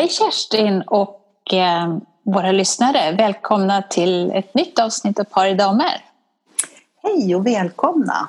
Hej 0.00 0.08
Kerstin 0.08 0.82
och 0.86 1.54
eh, 1.54 1.96
våra 2.22 2.52
lyssnare. 2.52 3.12
Välkomna 3.12 3.82
till 3.82 4.30
ett 4.30 4.54
nytt 4.54 4.78
avsnitt 4.78 5.20
av 5.20 5.24
Par 5.24 5.46
i 5.46 5.54
damer. 5.54 6.04
Hej 7.02 7.34
och 7.34 7.46
välkomna. 7.46 8.28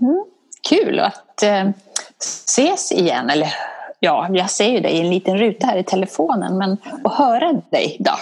Mm, 0.00 0.24
kul 0.68 1.00
att 1.00 1.42
eh, 1.42 1.68
ses 2.20 2.92
igen. 2.92 3.30
Eller 3.30 3.54
ja, 4.00 4.28
jag 4.30 4.50
ser 4.50 4.68
ju 4.68 4.80
dig 4.80 4.92
i 4.92 5.00
en 5.00 5.10
liten 5.10 5.38
ruta 5.38 5.66
här 5.66 5.76
i 5.76 5.84
telefonen. 5.84 6.58
Men 6.58 6.76
att 7.04 7.14
höra 7.14 7.52
dig 7.52 7.96
då? 8.00 8.14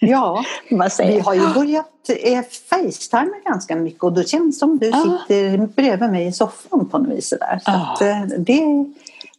Ja, 0.00 0.44
vi 0.98 1.20
har 1.20 1.34
ju 1.34 1.54
börjat 1.54 2.10
eh, 2.22 2.42
facetima 2.70 3.36
ganska 3.44 3.76
mycket 3.76 4.02
och 4.02 4.12
då 4.12 4.22
känns 4.22 4.56
det 4.56 4.58
som 4.58 4.78
du 4.78 4.86
sitter 4.86 5.66
bredvid 5.66 6.10
mig 6.10 6.26
i 6.26 6.32
soffan 6.32 6.88
på 6.88 6.98
något 6.98 7.08
vis. 7.08 7.34
Där. 7.40 7.60
Så 7.64 7.70
ja. 7.70 7.92
att, 7.92 8.02
eh, 8.02 8.38
det, 8.38 8.84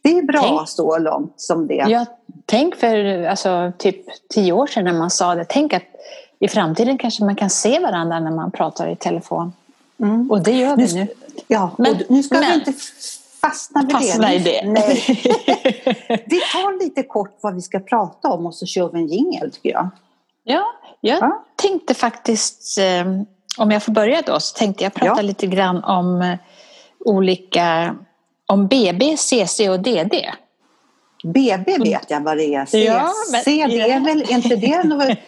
det 0.02 0.18
är 0.18 0.22
bra 0.22 0.42
tänk, 0.42 0.68
så 0.68 0.98
långt 0.98 1.34
som 1.36 1.66
det. 1.66 1.84
Ja, 1.88 2.06
tänk 2.46 2.76
för 2.76 3.24
alltså, 3.24 3.72
typ 3.78 3.96
tio 4.34 4.52
år 4.52 4.66
sedan 4.66 4.84
när 4.84 4.92
man 4.92 5.10
sa 5.10 5.34
det. 5.34 5.44
Tänk 5.48 5.72
att 5.72 5.82
i 6.38 6.48
framtiden 6.48 6.98
kanske 6.98 7.24
man 7.24 7.36
kan 7.36 7.50
se 7.50 7.78
varandra 7.78 8.20
när 8.20 8.30
man 8.30 8.50
pratar 8.50 8.88
i 8.88 8.96
telefon. 8.96 9.52
Mm. 10.00 10.30
Och 10.30 10.42
det 10.42 10.52
gör 10.52 10.76
vi 10.76 10.94
nu. 10.94 11.06
Ja, 11.46 11.70
men, 11.78 12.02
nu 12.08 12.22
ska 12.22 12.34
men, 12.34 12.48
vi 12.48 12.54
inte 12.54 12.72
fastna 13.40 13.82
vid 13.82 13.92
fastna 13.92 14.28
det. 14.28 14.34
I 14.34 14.38
det. 14.38 14.62
Nej. 14.66 15.02
vi 16.26 16.40
tar 16.40 16.84
lite 16.84 17.02
kort 17.02 17.38
vad 17.40 17.54
vi 17.54 17.62
ska 17.62 17.80
prata 17.80 18.28
om 18.28 18.46
och 18.46 18.54
så 18.54 18.66
kör 18.66 18.90
vi 18.92 18.98
en 18.98 19.06
jingel 19.06 19.52
tycker 19.52 19.70
jag. 19.70 19.88
Ja, 20.44 20.64
jag 21.00 21.18
ja. 21.18 21.44
tänkte 21.56 21.94
faktiskt, 21.94 22.78
eh, 22.78 23.22
om 23.58 23.70
jag 23.70 23.82
får 23.82 23.92
börja 23.92 24.22
då, 24.22 24.40
så 24.40 24.58
tänkte 24.58 24.84
jag 24.84 24.94
prata 24.94 25.16
ja. 25.16 25.22
lite 25.22 25.46
grann 25.46 25.84
om 25.84 26.22
eh, 26.22 26.36
olika 27.04 27.96
om 28.46 28.66
BB, 28.66 29.16
CC 29.16 29.68
och 29.68 29.80
DD. 29.80 30.14
BB 31.24 31.78
vet 31.78 32.10
jag 32.10 32.20
vad 32.20 32.36
det 32.36 32.54
är. 32.54 32.66
CC 32.66 32.74
ja, 32.74 33.12
men, 33.32 33.44
det 33.44 33.80
är 33.80 34.00
väl 34.00 34.30
inte 34.30 34.56
det 34.56 34.82
något... 34.84 35.18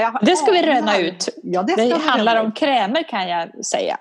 det 0.22 0.36
ska 0.36 0.50
vi 0.50 0.62
röna 0.62 0.98
ut. 0.98 1.28
Ja, 1.42 1.62
det, 1.62 1.76
det 1.76 1.98
handlar 1.98 2.44
om 2.44 2.52
krämer 2.52 3.02
kan 3.02 3.28
jag 3.28 3.64
säga. 3.64 3.98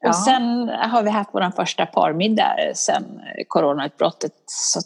Ja. 0.00 0.08
Och 0.08 0.16
sen 0.16 0.68
har 0.68 1.02
vi 1.02 1.10
haft 1.10 1.30
vår 1.32 1.50
första 1.56 1.86
parmiddag 1.86 2.56
sen 2.74 3.20
coronautbrottet. 3.48 4.32
Så 4.46 4.80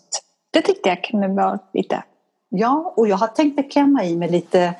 det 0.52 0.62
tyckte 0.62 0.88
jag 0.88 1.04
kunde 1.04 1.28
vara 1.28 1.58
lite... 1.74 2.02
Ja, 2.48 2.94
och 2.96 3.08
jag 3.08 3.16
har 3.16 3.26
tänkt 3.26 3.72
klämma 3.72 4.04
i 4.04 4.16
med 4.16 4.30
lite 4.30 4.74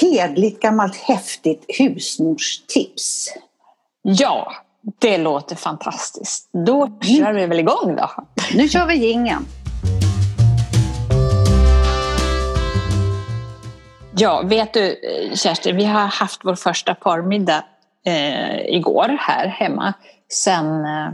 hedligt 0.00 0.62
gammalt 0.62 0.96
häftigt 0.96 1.64
husmorstips. 1.78 3.34
Ja, 4.02 4.52
det 4.98 5.18
låter 5.18 5.56
fantastiskt. 5.56 6.48
Då 6.52 6.98
kör 7.02 7.32
vi 7.32 7.46
väl 7.46 7.58
igång 7.58 7.96
då. 7.96 8.10
Nu 8.54 8.68
kör 8.68 8.86
vi 8.86 8.94
gingen. 8.94 9.46
Ja, 14.18 14.42
vet 14.44 14.72
du 14.72 15.00
Kerstin, 15.34 15.76
vi 15.76 15.84
har 15.84 16.00
haft 16.00 16.40
vår 16.44 16.54
första 16.54 16.94
parmiddag 16.94 17.64
eh, 18.04 18.60
igår 18.66 19.16
här 19.20 19.46
hemma 19.46 19.92
sen 20.28 20.84
eh, 20.84 21.08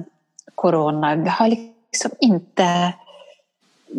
corona. 0.54 1.14
Vi 1.14 1.28
har 1.28 1.48
liksom 1.48 2.10
inte 2.20 2.92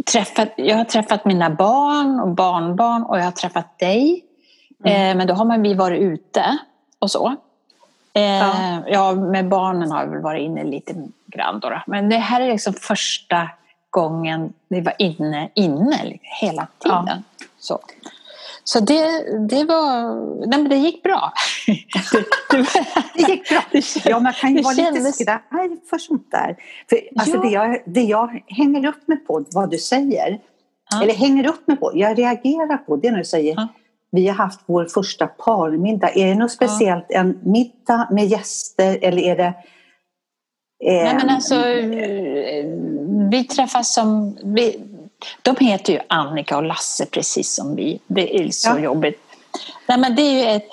träffat, 0.06 0.50
jag 0.56 0.78
har 0.78 0.86
träffat 0.86 1.26
mina 1.26 1.50
barn 1.50 2.20
och 2.20 2.30
barnbarn 2.30 3.04
och 3.04 3.20
jag 3.20 3.24
har 3.24 3.32
träffat 3.32 3.80
dig. 3.80 4.26
Mm. 4.84 5.12
Eh, 5.12 5.18
men 5.18 5.28
då 5.28 5.34
har 5.34 5.46
man 5.46 5.62
vi 5.62 5.74
varit 5.74 6.02
ute 6.02 6.58
och 7.00 7.12
så. 7.12 7.36
Eh, 8.16 8.80
ja. 8.88 9.16
med 9.16 9.50
barnen 9.50 9.92
har 9.92 10.04
jag 10.04 10.10
väl 10.10 10.22
varit 10.22 10.42
inne 10.42 10.64
lite 10.64 10.94
grann 11.26 11.60
då, 11.60 11.82
Men 11.88 12.10
det 12.10 12.18
här 12.18 12.42
är 12.42 12.52
liksom 12.52 12.74
första 12.74 13.50
gången 13.90 14.54
vi 14.68 14.82
var 14.82 14.94
inne, 14.98 15.50
inne 15.54 16.20
hela 16.42 16.68
tiden. 16.80 17.06
Ja. 17.08 17.46
Så. 17.60 17.80
Så 18.64 18.80
det, 18.80 19.06
det 19.50 19.64
var, 19.64 20.16
nej 20.48 20.60
men 20.60 20.70
det 20.70 20.76
gick 20.76 21.04
bra. 21.04 21.34
det 23.14 23.22
gick 23.32 23.50
bra. 23.50 23.62
Ja, 24.06 24.20
man 24.20 24.34
kan 24.34 24.56
ju 24.56 24.62
vara 24.62 24.76
kändes... 24.76 25.20
lite 25.20 25.42
skraj 25.50 25.70
för 25.90 25.98
sånt 25.98 26.32
där. 26.32 26.56
För, 26.90 27.00
alltså, 27.20 27.36
ja. 27.36 27.42
det, 27.42 27.50
jag, 27.50 27.84
det 27.86 28.02
jag 28.02 28.44
hänger 28.48 28.88
upp 28.88 29.08
mig 29.08 29.18
på, 29.18 29.46
vad 29.52 29.72
du 29.72 29.78
säger, 29.78 30.40
ja. 30.92 31.04
eller 31.04 31.14
hänger 31.14 31.48
upp 31.48 31.68
mig 31.68 31.78
på, 31.78 31.92
jag 31.94 32.20
reagerar 32.20 32.78
på, 32.78 32.96
det 32.96 33.08
är 33.08 33.12
när 33.12 33.20
du 33.20 33.26
säger 33.26 33.56
ja 33.56 33.68
vi 34.14 34.28
har 34.28 34.36
haft 34.36 34.60
vår 34.66 34.86
första 34.86 35.28
parmiddag. 35.28 36.10
Är 36.16 36.28
det 36.28 36.36
något 36.36 36.52
speciellt, 36.52 37.06
ja. 37.10 37.20
en 37.20 37.40
middag 37.44 38.08
med 38.12 38.26
gäster 38.26 39.00
eller 39.02 39.22
är 39.22 39.36
det 39.36 39.54
eh, 40.86 41.04
Nej 41.04 41.16
men 41.16 41.30
alltså, 41.30 41.56
vi 43.32 43.44
träffas 43.44 43.94
som... 43.94 44.38
Vi, 44.44 44.80
de 45.42 45.56
heter 45.66 45.94
ju 45.94 46.00
Annika 46.10 46.58
och 46.58 46.64
Lasse 46.64 47.06
precis 47.06 47.56
som 47.56 47.76
vi. 47.76 48.00
Det 48.08 48.36
är 48.36 48.52
så 48.52 48.70
ja. 48.70 48.80
jobbigt. 48.80 49.20
Nej, 49.88 49.98
men 49.98 50.16
det 50.16 50.22
är 50.22 50.56
ett, 50.56 50.68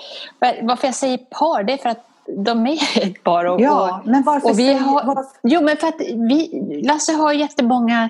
varför 0.62 0.88
jag 0.88 0.94
säger 0.94 1.18
par, 1.18 1.62
det 1.62 1.72
är 1.72 1.76
för 1.76 1.88
att 1.88 2.06
de 2.36 2.66
är 2.66 2.98
ett 3.02 3.22
par. 3.22 3.44
Och, 3.44 3.60
ja, 3.60 4.02
men 4.04 4.22
varför 4.22 4.50
och 4.50 4.58
vi 4.58 4.72
har, 4.72 5.04
varför? 5.04 5.24
Jo, 5.42 5.60
men 5.62 5.76
för 5.76 5.88
att 5.88 6.00
vi, 6.00 6.82
Lasse 6.84 7.12
har 7.12 7.32
jättemånga 7.32 8.08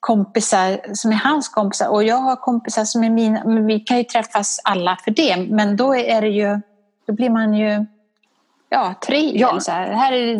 kompisar 0.00 0.80
som 0.94 1.10
är 1.10 1.16
hans 1.16 1.48
kompisar 1.48 1.88
och 1.88 2.04
jag 2.04 2.16
har 2.16 2.36
kompisar 2.36 2.84
som 2.84 3.04
är 3.04 3.10
mina. 3.10 3.44
Men 3.44 3.66
vi 3.66 3.80
kan 3.80 3.98
ju 3.98 4.04
träffas 4.04 4.60
alla 4.64 4.98
för 5.04 5.10
det. 5.10 5.36
Men 5.36 5.76
då 5.76 5.96
är 5.96 6.20
det 6.20 6.28
ju, 6.28 6.60
då 7.06 7.12
blir 7.12 7.30
man 7.30 7.54
ju 7.54 7.86
ja, 8.68 8.94
tre. 9.06 9.38
Ja. 9.38 9.60
Så 9.60 9.70
här. 9.70 9.92
här 9.92 10.12
är 10.12 10.36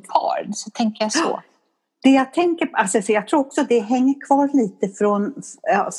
par, 0.00 0.52
så 0.52 0.70
tänker 0.70 1.04
jag 1.04 1.12
så. 1.12 1.42
Det 2.02 2.10
jag 2.10 2.32
tänker 2.32 2.70
alltså, 2.72 3.12
jag 3.12 3.28
tror 3.28 3.40
också 3.40 3.62
det 3.68 3.80
hänger 3.80 4.26
kvar 4.26 4.50
lite 4.52 4.88
från, 4.88 5.34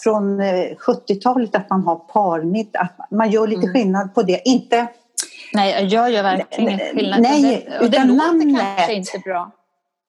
från 0.03 0.41
70-talet 0.41 1.55
eh, 1.55 1.61
att 1.61 1.69
man 1.69 1.83
har 1.83 1.95
parmiddag, 1.95 2.79
att 2.79 3.11
man 3.11 3.31
gör 3.31 3.47
lite 3.47 3.61
mm. 3.61 3.73
skillnad 3.73 4.15
på 4.15 4.23
det. 4.23 4.41
Inte 4.45 4.87
Nej, 5.53 5.85
jag 5.85 6.11
gör 6.11 6.23
verkligen 6.23 6.69
ingen 6.69 6.95
skillnad. 6.95 7.21
Nej, 7.21 7.55
och 7.55 7.71
det, 7.71 7.85
och 7.85 7.91
det 7.91 8.03
låter 8.03 8.27
namnet, 8.27 8.75
kanske 8.75 8.93
inte 8.93 9.19
bra. 9.19 9.51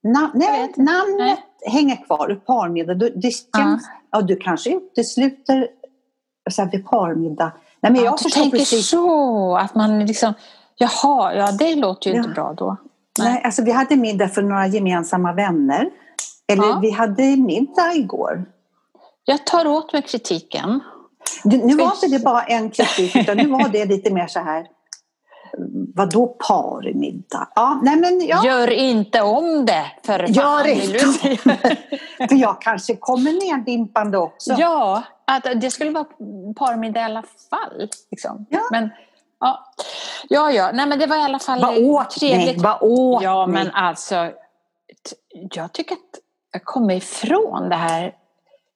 Na, 0.04 0.30
nej, 0.34 0.72
namnet 0.76 1.18
nej. 1.18 1.72
hänger 1.72 2.04
kvar, 2.04 2.40
parmiddag. 2.46 2.94
Det 2.94 3.30
känns, 3.30 3.48
ja. 3.52 3.78
ja, 4.10 4.20
du 4.20 4.36
kanske 4.36 4.70
utesluter 4.70 5.68
så 6.50 6.62
här, 6.62 6.70
vid 6.70 6.86
parmiddag. 6.86 7.52
Nej, 7.80 7.92
men 7.92 8.04
jag 8.04 8.12
ja, 8.12 8.16
du 8.22 8.30
tänker 8.30 8.58
precis. 8.58 8.88
så, 8.88 9.56
att 9.56 9.74
man 9.74 10.06
liksom, 10.06 10.34
jaha, 10.76 11.34
ja 11.34 11.52
det 11.52 11.74
låter 11.74 12.10
ju 12.10 12.16
ja. 12.16 12.22
inte 12.22 12.34
bra 12.34 12.52
då. 12.52 12.76
Nej. 13.18 13.32
nej, 13.32 13.42
alltså 13.44 13.62
vi 13.62 13.72
hade 13.72 13.96
middag 13.96 14.28
för 14.28 14.42
några 14.42 14.66
gemensamma 14.66 15.32
vänner. 15.32 15.90
Eller 16.52 16.68
ja. 16.68 16.78
vi 16.82 16.90
hade 16.90 17.36
middag 17.36 17.94
igår. 17.94 18.44
Jag 19.24 19.46
tar 19.46 19.66
åt 19.66 19.92
mig 19.92 20.02
kritiken. 20.02 20.80
Du, 21.44 21.56
nu 21.56 21.76
var 21.76 21.84
inte 21.84 22.06
det 22.06 22.24
bara 22.24 22.42
en 22.42 22.70
kritik, 22.70 23.16
utan 23.16 23.36
nu 23.36 23.46
var 23.46 23.68
det 23.68 23.84
lite 23.84 24.10
mer 24.10 24.26
så 24.26 24.40
här 24.40 24.66
Vadå 25.96 26.26
parmiddag? 26.26 27.48
Ja, 27.54 27.80
nej 27.82 27.96
men, 27.96 28.26
ja. 28.26 28.46
Gör 28.46 28.70
inte 28.70 29.22
om 29.22 29.66
det 29.66 29.86
för 30.02 30.18
Gör 30.18 30.66
inte 30.66 31.36
För 32.28 32.34
jag 32.34 32.60
kanske 32.60 32.96
kommer 32.96 33.32
nerdimpande 33.32 34.18
också. 34.18 34.54
Ja, 34.58 35.02
att 35.24 35.46
det 35.60 35.70
skulle 35.70 35.90
vara 35.90 36.04
parmiddag 36.56 37.00
i 37.00 37.04
alla 37.04 37.22
fall. 37.50 37.88
Liksom. 38.10 38.46
Ja. 38.48 38.60
Men, 38.70 38.90
ja, 39.40 39.64
ja, 40.28 40.50
ja. 40.50 40.70
Nej, 40.72 40.86
men 40.86 40.98
det 40.98 41.06
var 41.06 41.16
i 41.16 41.22
alla 41.22 41.38
fall 41.38 41.60
vad 41.60 41.78
åt 41.78 42.10
trevligt. 42.10 42.56
Ni? 42.56 42.62
Vad 42.62 42.78
åt 42.80 43.22
Ja, 43.22 43.46
men 43.46 43.70
alltså. 43.70 44.30
Jag 45.30 45.72
tycker 45.72 45.94
att 45.94 46.20
jag 46.52 46.64
kommer 46.64 46.94
ifrån 46.94 47.68
det 47.68 47.76
här. 47.76 48.14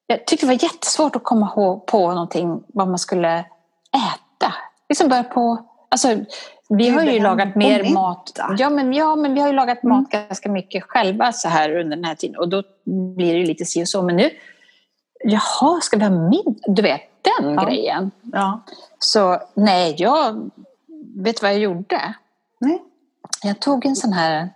Jag 0.07 0.27
tycker 0.27 0.47
det 0.47 0.53
var 0.55 0.63
jättesvårt 0.63 1.17
att 1.17 1.25
komma 1.25 1.81
på 1.87 2.13
någonting 2.13 2.63
vad 2.69 2.89
man 2.89 2.99
skulle 2.99 3.39
äta. 3.39 4.55
Liksom 4.89 5.09
börja 5.09 5.25
på 5.25 5.69
Alltså, 5.91 6.09
vi 6.69 6.89
har 6.89 7.03
ju 7.03 7.21
lagat 7.21 7.55
mer 7.55 7.93
mat. 7.93 8.39
Ja 8.59 8.71
men, 8.71 8.93
ja, 8.93 9.17
men 9.17 9.35
vi 9.35 9.41
har 9.41 9.49
ju 9.49 9.55
lagat 9.55 9.83
mm. 9.83 9.97
mat 9.97 10.11
ganska 10.11 10.49
mycket 10.49 10.85
själva 10.85 11.33
så 11.33 11.49
här 11.49 11.77
under 11.77 11.97
den 11.97 12.05
här 12.05 12.15
tiden. 12.15 12.37
Och 12.37 12.49
då 12.49 12.63
blir 12.85 13.33
det 13.33 13.39
ju 13.39 13.47
lite 13.47 13.65
si 13.65 13.83
och 13.83 13.89
så. 13.89 14.03
Men 14.03 14.17
nu, 14.17 14.31
jaha, 15.25 15.81
ska 15.81 15.97
vi 15.97 16.05
ha 16.05 16.11
middag? 16.11 16.55
Du 16.67 16.83
vet, 16.83 17.03
den 17.23 17.55
ja. 17.55 17.65
grejen. 17.65 18.11
Ja. 18.33 18.61
Så 18.99 19.41
nej, 19.55 19.95
jag 19.99 20.51
vet 21.17 21.43
vad 21.43 21.51
jag 21.51 21.59
gjorde? 21.59 22.15
Nej. 22.59 22.83
Jag 23.43 23.61
tog 23.61 23.87
en 23.87 23.97
sån 23.97 24.13
här 24.13 24.49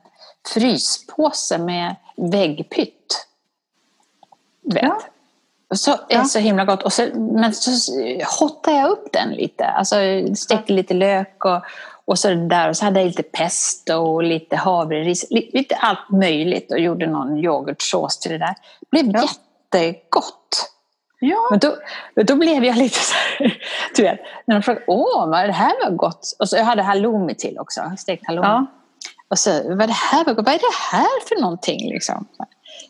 fryspåse 0.54 1.58
med 1.58 1.96
väggpytt. 2.16 3.26
Du 4.62 4.74
vet. 4.74 4.84
Ja. 4.84 5.00
Så 5.74 5.98
ja. 6.08 6.24
så 6.24 6.38
himla 6.38 6.64
gott. 6.64 6.82
Och 6.82 6.92
så, 6.92 7.08
men 7.14 7.54
så 7.54 7.70
hottade 8.40 8.76
jag 8.76 8.90
upp 8.90 9.12
den 9.12 9.30
lite. 9.30 9.66
Alltså 9.66 9.96
stekte 10.34 10.72
lite 10.72 10.94
lök 10.94 11.44
och, 11.44 11.62
och 12.04 12.18
så 12.18 12.34
där. 12.34 12.68
Och 12.68 12.76
så 12.76 12.84
hade 12.84 13.00
jag 13.00 13.06
lite 13.06 13.22
pesto 13.22 13.94
och 13.94 14.22
lite 14.22 14.56
havreris. 14.56 15.26
Lite 15.30 15.76
allt 15.76 16.10
möjligt 16.10 16.72
och 16.72 16.78
gjorde 16.78 17.06
någon 17.06 17.38
yoghurtsås 17.38 18.18
till 18.18 18.30
det 18.30 18.38
där. 18.38 18.54
Det 18.80 18.86
blev 18.90 19.10
ja. 19.10 19.28
jättegott. 19.72 20.72
Ja. 21.20 21.48
Men 21.50 21.58
då, 21.58 21.76
då 22.14 22.36
blev 22.36 22.64
jag 22.64 22.76
lite 22.76 22.98
så 22.98 23.14
här, 23.14 23.58
du 23.96 24.02
vet, 24.02 24.20
när 24.46 24.54
de 24.54 24.62
frågade 24.62 24.84
åh, 24.86 25.28
vad 25.28 25.48
det 25.48 25.52
här 25.52 25.84
var 25.84 25.90
gott. 25.96 26.36
Och 26.38 26.48
så 26.48 26.56
jag 26.56 26.64
hade 26.64 26.82
halloumi 26.82 27.34
till 27.34 27.58
också, 27.58 27.92
stekt 27.98 28.26
halloumi. 28.26 28.48
Ja. 28.48 28.66
Och 29.28 29.38
så, 29.38 29.76
vad 29.76 29.88
det 29.88 29.92
här 29.92 30.24
var 30.24 30.34
gott, 30.34 30.46
vad 30.46 30.54
är 30.54 30.58
det 30.58 30.96
här 30.96 31.28
för 31.28 31.40
någonting 31.40 31.90
liksom? 31.92 32.26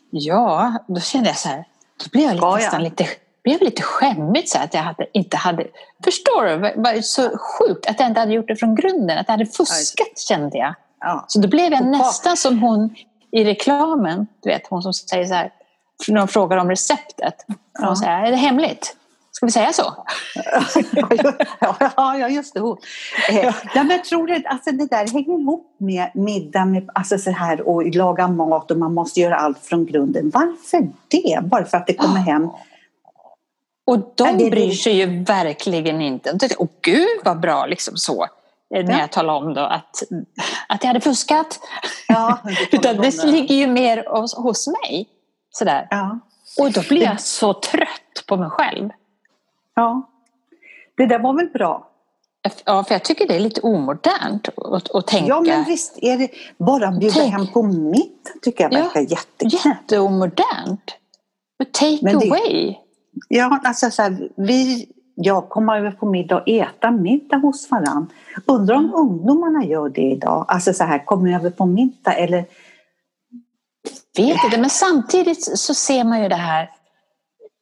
Ja, 0.09 0.73
då 0.87 0.99
kände 0.99 1.29
jag 1.29 1.37
så 1.37 1.49
här, 1.49 1.65
då 2.03 2.09
blev 2.11 2.23
jag 2.23 2.33
lite, 2.35 2.55
nästan 2.55 2.83
lite, 2.83 3.07
blev 3.43 3.61
lite 3.61 3.81
skämmigt 3.81 4.49
så 4.49 4.57
att 4.57 4.73
jag 4.73 4.81
hade, 4.81 5.07
inte 5.13 5.37
hade, 5.37 5.67
förstår 6.03 6.45
du? 6.45 6.57
Det 6.57 6.73
var 6.75 7.01
så 7.01 7.37
sjukt 7.37 7.89
att 7.89 7.99
jag 7.99 8.09
inte 8.09 8.19
hade 8.19 8.33
gjort 8.33 8.47
det 8.47 8.55
från 8.55 8.75
grunden, 8.75 9.17
att 9.17 9.27
jag 9.27 9.33
hade 9.33 9.45
fuskat 9.45 10.19
kände 10.27 10.57
jag. 10.57 10.75
Ja. 10.99 11.25
Så 11.27 11.39
då 11.39 11.47
blev 11.47 11.71
jag 11.73 11.85
nästan 11.85 12.37
som 12.37 12.59
hon 12.59 12.95
i 13.31 13.43
reklamen, 13.43 14.27
du 14.43 14.49
vet 14.49 14.67
hon 14.67 14.81
som 14.81 14.93
säger 14.93 15.25
så 15.25 15.33
här, 15.33 15.51
när 16.07 16.19
de 16.19 16.27
frågar 16.27 16.57
om 16.57 16.69
receptet. 16.69 17.35
Ja. 17.79 17.85
De 17.85 17.95
säger, 17.95 18.25
är 18.25 18.31
det 18.31 18.37
hemligt? 18.37 18.95
Ska 19.31 19.45
vi 19.45 19.51
säga 19.51 19.73
så? 19.73 20.05
ja, 21.95 22.29
just 22.29 22.53
det. 22.53 22.59
Eh, 22.59 23.53
ja, 23.75 23.83
men 23.83 24.01
tror 24.01 24.27
du 24.27 24.43
alltså 24.45 24.71
det 24.71 24.85
där 24.85 25.07
hänger 25.07 25.39
ihop 25.39 25.75
med 25.77 26.11
middag 26.13 26.65
med, 26.65 26.89
alltså 26.93 27.17
så 27.17 27.31
här, 27.31 27.67
och 27.67 27.95
laga 27.95 28.27
mat 28.27 28.71
och 28.71 28.77
man 28.77 28.93
måste 28.93 29.19
göra 29.19 29.35
allt 29.35 29.65
från 29.65 29.85
grunden. 29.85 30.31
Varför 30.33 30.89
det? 31.07 31.39
Bara 31.43 31.65
för 31.65 31.77
att 31.77 31.87
det 31.87 31.93
kommer 31.93 32.19
hem 32.19 32.49
och 33.85 34.13
de 34.15 34.37
det, 34.37 34.49
bryr 34.49 34.71
sig 34.71 34.93
ju 34.93 35.23
verkligen 35.23 36.01
inte. 36.01 36.37
Åh 36.57 36.67
gud 36.81 37.19
vad 37.25 37.39
bra, 37.39 37.65
liksom 37.65 37.97
så. 37.97 38.27
Eh, 38.75 38.85
när 38.85 38.99
jag 38.99 39.11
talade 39.11 39.45
om 39.45 39.53
då 39.53 39.61
att, 39.61 40.03
att 40.67 40.83
jag 40.83 40.87
hade 40.87 41.01
fuskat. 41.01 41.59
Ja, 42.07 42.37
Utan 42.71 42.97
det 42.97 43.23
ligger 43.23 43.55
ju 43.55 43.67
mer 43.67 44.05
hos, 44.07 44.35
hos 44.35 44.67
mig. 44.67 45.09
Sådär. 45.49 45.87
Ja. 45.89 46.19
Och 46.59 46.71
då 46.71 46.81
blir 46.89 47.03
jag 47.03 47.21
så 47.21 47.53
trött 47.53 48.25
på 48.27 48.37
mig 48.37 48.49
själv. 48.49 48.89
Ja, 49.75 50.09
det 50.97 51.05
där 51.05 51.19
var 51.19 51.33
väl 51.33 51.49
bra? 51.49 51.89
Ja, 52.65 52.83
för 52.83 52.95
jag 52.95 53.03
tycker 53.03 53.27
det 53.27 53.35
är 53.35 53.39
lite 53.39 53.61
omodernt 53.61 54.49
att, 54.57 54.95
att 54.95 55.07
tänka. 55.07 55.27
Ja, 55.27 55.41
men 55.41 55.63
visst 55.63 55.97
är 56.01 56.17
det 56.17 56.29
bara 56.57 56.91
bjuda 56.91 57.13
Tänk. 57.13 57.33
hem 57.33 57.47
på 57.47 57.63
mitt 57.63 58.33
tycker 58.41 58.63
jag 58.63 58.69
verkar 58.69 59.01
ja, 59.01 59.07
jättekul. 59.09 59.59
Jätteomodernt. 59.65 60.95
Take 61.71 61.99
det, 62.01 62.13
away. 62.13 62.75
Ja, 63.27 63.59
alltså 63.63 63.91
så 63.91 64.01
här, 64.01 64.29
vi, 64.35 64.87
jag 65.15 65.49
kommer 65.49 65.77
över 65.77 65.91
på 65.91 66.05
middag 66.05 66.41
och 66.41 66.49
äta 66.49 66.91
middag 66.91 67.37
hos 67.37 67.71
varann. 67.71 68.07
Undrar 68.45 68.75
om 68.75 68.85
mm. 68.85 68.95
ungdomarna 68.95 69.65
gör 69.65 69.89
det 69.89 70.11
idag? 70.11 70.45
Alltså 70.47 70.73
så 70.73 70.83
här, 70.83 71.05
kommer 71.05 71.35
över 71.35 71.49
på 71.49 71.65
middag 71.65 72.13
eller? 72.13 72.45
Vet 74.17 74.43
inte, 74.43 74.57
men 74.57 74.69
samtidigt 74.69 75.59
så 75.59 75.73
ser 75.73 76.03
man 76.03 76.23
ju 76.23 76.29
det 76.29 76.35
här 76.35 76.69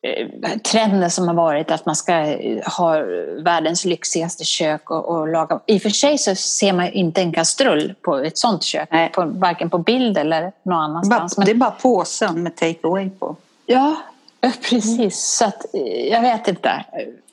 Eh, 0.04 0.58
trenden 0.58 1.12
som 1.12 1.28
har 1.28 1.36
varit 1.36 1.72
att 1.72 1.86
man 1.86 1.96
ska 1.96 2.14
eh, 2.14 2.64
ha 2.78 3.00
världens 3.44 3.86
lyxigaste 3.86 4.44
kök 4.44 4.92
och, 4.92 5.10
och 5.10 5.28
laga. 5.28 5.60
I 5.66 5.78
och 5.78 5.82
för 5.82 5.90
sig 5.90 6.18
så 6.18 6.36
ser 6.36 6.74
man 6.74 6.88
inte 6.88 7.22
en 7.22 7.32
kastrull 7.32 7.94
på 8.02 8.18
ett 8.18 8.38
sånt 8.38 8.64
kök, 8.64 8.90
på, 9.14 9.26
varken 9.26 9.70
på 9.70 9.78
bild 9.78 10.18
eller 10.18 10.52
någon 10.64 10.82
annanstans. 10.82 11.38
Men, 11.38 11.46
det 11.46 11.52
är 11.52 11.56
bara 11.56 11.72
påsen 11.72 12.44
med 12.44 12.56
take 12.56 12.80
away 12.84 13.10
på. 13.10 13.36
Ja, 13.66 13.96
precis. 14.42 15.20
Så 15.20 15.46
att, 15.46 15.76
eh, 15.76 16.08
jag 16.08 16.22
vet 16.22 16.48
inte 16.48 16.86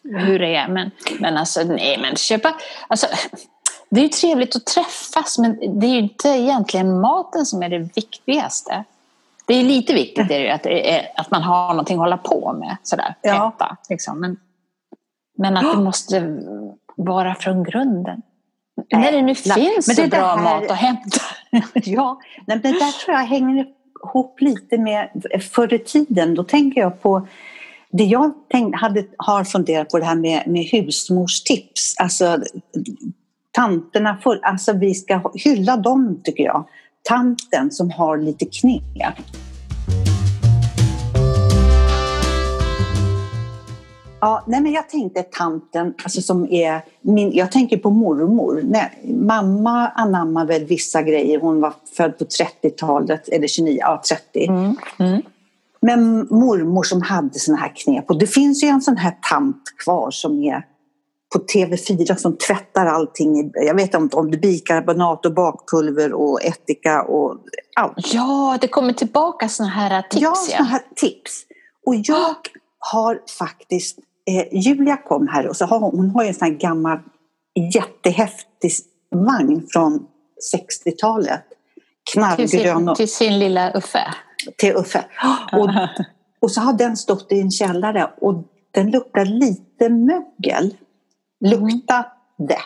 hur 0.03 0.39
det 0.39 0.55
är. 0.55 0.69
Men, 0.69 0.91
men 1.21 1.37
alltså, 1.37 1.65
nej 1.65 1.99
men 1.99 2.17
köpa... 2.17 2.55
Alltså, 2.89 3.07
det 3.91 4.01
är 4.01 4.03
ju 4.03 4.09
trevligt 4.09 4.57
att 4.57 4.67
träffas 4.67 5.39
men 5.39 5.81
det 5.81 5.87
är 5.87 5.91
ju 5.91 5.99
inte 5.99 6.29
egentligen 6.29 7.01
maten 7.01 7.47
som 7.47 7.63
är 7.63 7.69
det 7.69 7.79
viktigaste. 7.79 8.85
Det 9.47 9.55
är 9.55 9.65
lite 9.65 9.95
viktigt 9.95 10.31
är 10.31 10.41
det, 10.41 10.51
att, 10.51 10.67
är, 10.67 11.07
att 11.17 11.31
man 11.31 11.43
har 11.43 11.69
någonting 11.69 11.97
att 11.97 12.01
hålla 12.01 12.17
på 12.17 12.53
med. 12.53 12.77
Sådär, 12.83 13.15
ja. 13.23 13.53
äta, 13.57 13.77
liksom. 13.89 14.21
men, 14.21 14.37
men 15.39 15.57
att 15.57 15.73
det 15.77 15.83
måste 15.83 16.39
vara 16.97 17.35
från 17.35 17.65
grunden. 17.65 18.23
Nej, 18.91 19.03
När 19.03 19.13
det 19.13 19.23
nu 19.23 19.35
nej, 19.47 19.55
finns 19.55 19.97
så 19.97 20.07
bra 20.07 20.37
här, 20.37 20.43
mat 20.43 20.71
att 20.71 20.77
hämta. 20.77 21.21
ja, 21.75 22.21
men 22.47 22.61
det 22.61 22.69
där 22.69 23.05
tror 23.05 23.17
jag 23.17 23.25
hänger 23.25 23.67
ihop 24.05 24.41
lite 24.41 24.79
med 24.79 25.09
förr 25.53 25.75
i 25.75 25.79
tiden. 25.79 26.35
Då 26.35 26.45
tänker 26.45 26.81
jag 26.81 27.03
på 27.03 27.29
det 27.91 28.05
jag 28.05 28.33
tänkte, 28.51 28.79
hade, 28.79 29.05
har 29.17 29.45
funderat 29.45 29.89
på 29.89 29.99
det 29.99 30.05
här 30.05 30.17
med, 30.17 30.43
med 30.47 30.65
husmorstips. 30.65 31.95
Alltså 31.99 32.39
tanterna, 33.53 34.19
för, 34.23 34.41
alltså 34.43 34.73
vi 34.73 34.95
ska 34.95 35.31
hylla 35.35 35.77
dem 35.77 36.21
tycker 36.25 36.45
jag 36.45 36.65
tanten 37.09 37.71
som 37.71 37.91
har 37.91 38.19
lite 38.19 38.45
knep. 38.45 39.15
Ja, 44.21 44.45
nej 44.47 44.61
men 44.61 44.73
jag 44.73 44.89
tänkte 44.89 45.23
tanten, 45.23 45.95
alltså 46.05 46.23
som 46.23 46.53
är 46.53 46.85
min, 47.01 47.33
jag 47.33 47.53
tänker 47.53 47.77
på 47.77 47.91
mormor. 47.91 48.61
Nej, 48.65 49.03
mamma 49.05 49.89
anammade 49.89 50.53
väl 50.53 50.65
vissa 50.65 51.03
grejer, 51.03 51.41
hon 51.41 51.61
var 51.61 51.75
född 51.97 52.19
på 52.19 52.25
30-talet, 52.25 53.29
eller 53.29 53.49
29, 53.49 53.79
ja 53.81 54.03
30. 54.09 54.47
Mm. 54.47 54.77
Mm. 54.99 55.23
Men 55.81 56.19
mormor 56.31 56.83
som 56.83 57.03
hade 57.03 57.39
såna 57.39 57.59
här 57.59 57.73
knep, 57.77 58.11
och 58.11 58.19
det 58.19 58.27
finns 58.27 58.65
ju 58.65 58.69
en 58.69 58.81
sån 58.81 58.97
här 58.97 59.19
tant 59.31 59.63
kvar 59.85 60.11
som 60.11 60.43
är 60.43 60.65
på 61.33 61.39
TV4 61.39 62.17
som 62.17 62.37
tvättar 62.37 62.87
allting. 62.87 63.51
Jag 63.55 63.75
vet 63.75 63.95
inte 63.95 64.17
om 64.17 64.31
det 64.31 64.37
är 64.37 64.41
bikarbonat 64.41 65.27
och 65.27 65.35
bakpulver 65.35 66.13
och 66.13 66.43
ättika 66.43 67.03
och 67.03 67.39
allt. 67.77 68.15
Ja, 68.15 68.59
det 68.61 68.69
kommer 68.69 68.93
tillbaka 68.93 69.49
sådana 69.49 69.73
här 69.73 70.03
tips. 70.03 70.23
Ja, 70.23 70.35
sådana 70.35 70.65
här 70.65 70.83
tips. 70.97 71.45
Och 71.87 71.95
jag 71.95 72.37
har 72.79 73.21
faktiskt, 73.39 73.99
eh, 74.29 74.45
Julia 74.53 74.97
kom 74.97 75.29
här 75.29 75.49
och 75.49 75.57
så 75.57 75.65
har 75.65 75.81
hon, 75.81 75.97
hon 75.97 76.11
har 76.11 76.25
en 76.25 76.35
sån 76.35 76.49
här 76.49 76.55
gammal 76.55 76.99
jättehäftig 77.75 78.73
vagn 79.11 79.67
från 79.73 80.07
60-talet. 80.55 81.45
Knallgrön. 82.13 82.49
Till 82.49 82.61
sin, 82.61 82.95
till 82.95 83.13
sin 83.13 83.39
lilla 83.39 83.73
Uffe? 83.73 84.15
Till 84.57 84.77
Uffe. 84.77 85.05
Och, 85.53 85.71
och 86.41 86.51
så 86.51 86.61
har 86.61 86.73
den 86.73 86.97
stått 86.97 87.33
i 87.33 87.41
en 87.41 87.51
källare 87.51 88.11
och 88.21 88.45
den 88.71 88.91
luktar 88.91 89.25
lite 89.25 89.89
mögel 89.89 90.75
luktade. 91.45 92.59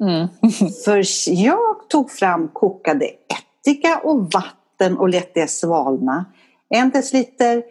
Mm. 0.00 0.28
För 0.84 1.02
jag 1.30 1.88
tog 1.88 2.10
fram 2.10 2.48
kokade 2.48 3.04
ättika 3.04 4.00
och 4.04 4.32
vatten 4.32 4.98
och 4.98 5.08
lät 5.08 5.34
det 5.34 5.50
svalna. 5.50 6.24
En 6.68 6.90
deciliter 6.90 7.62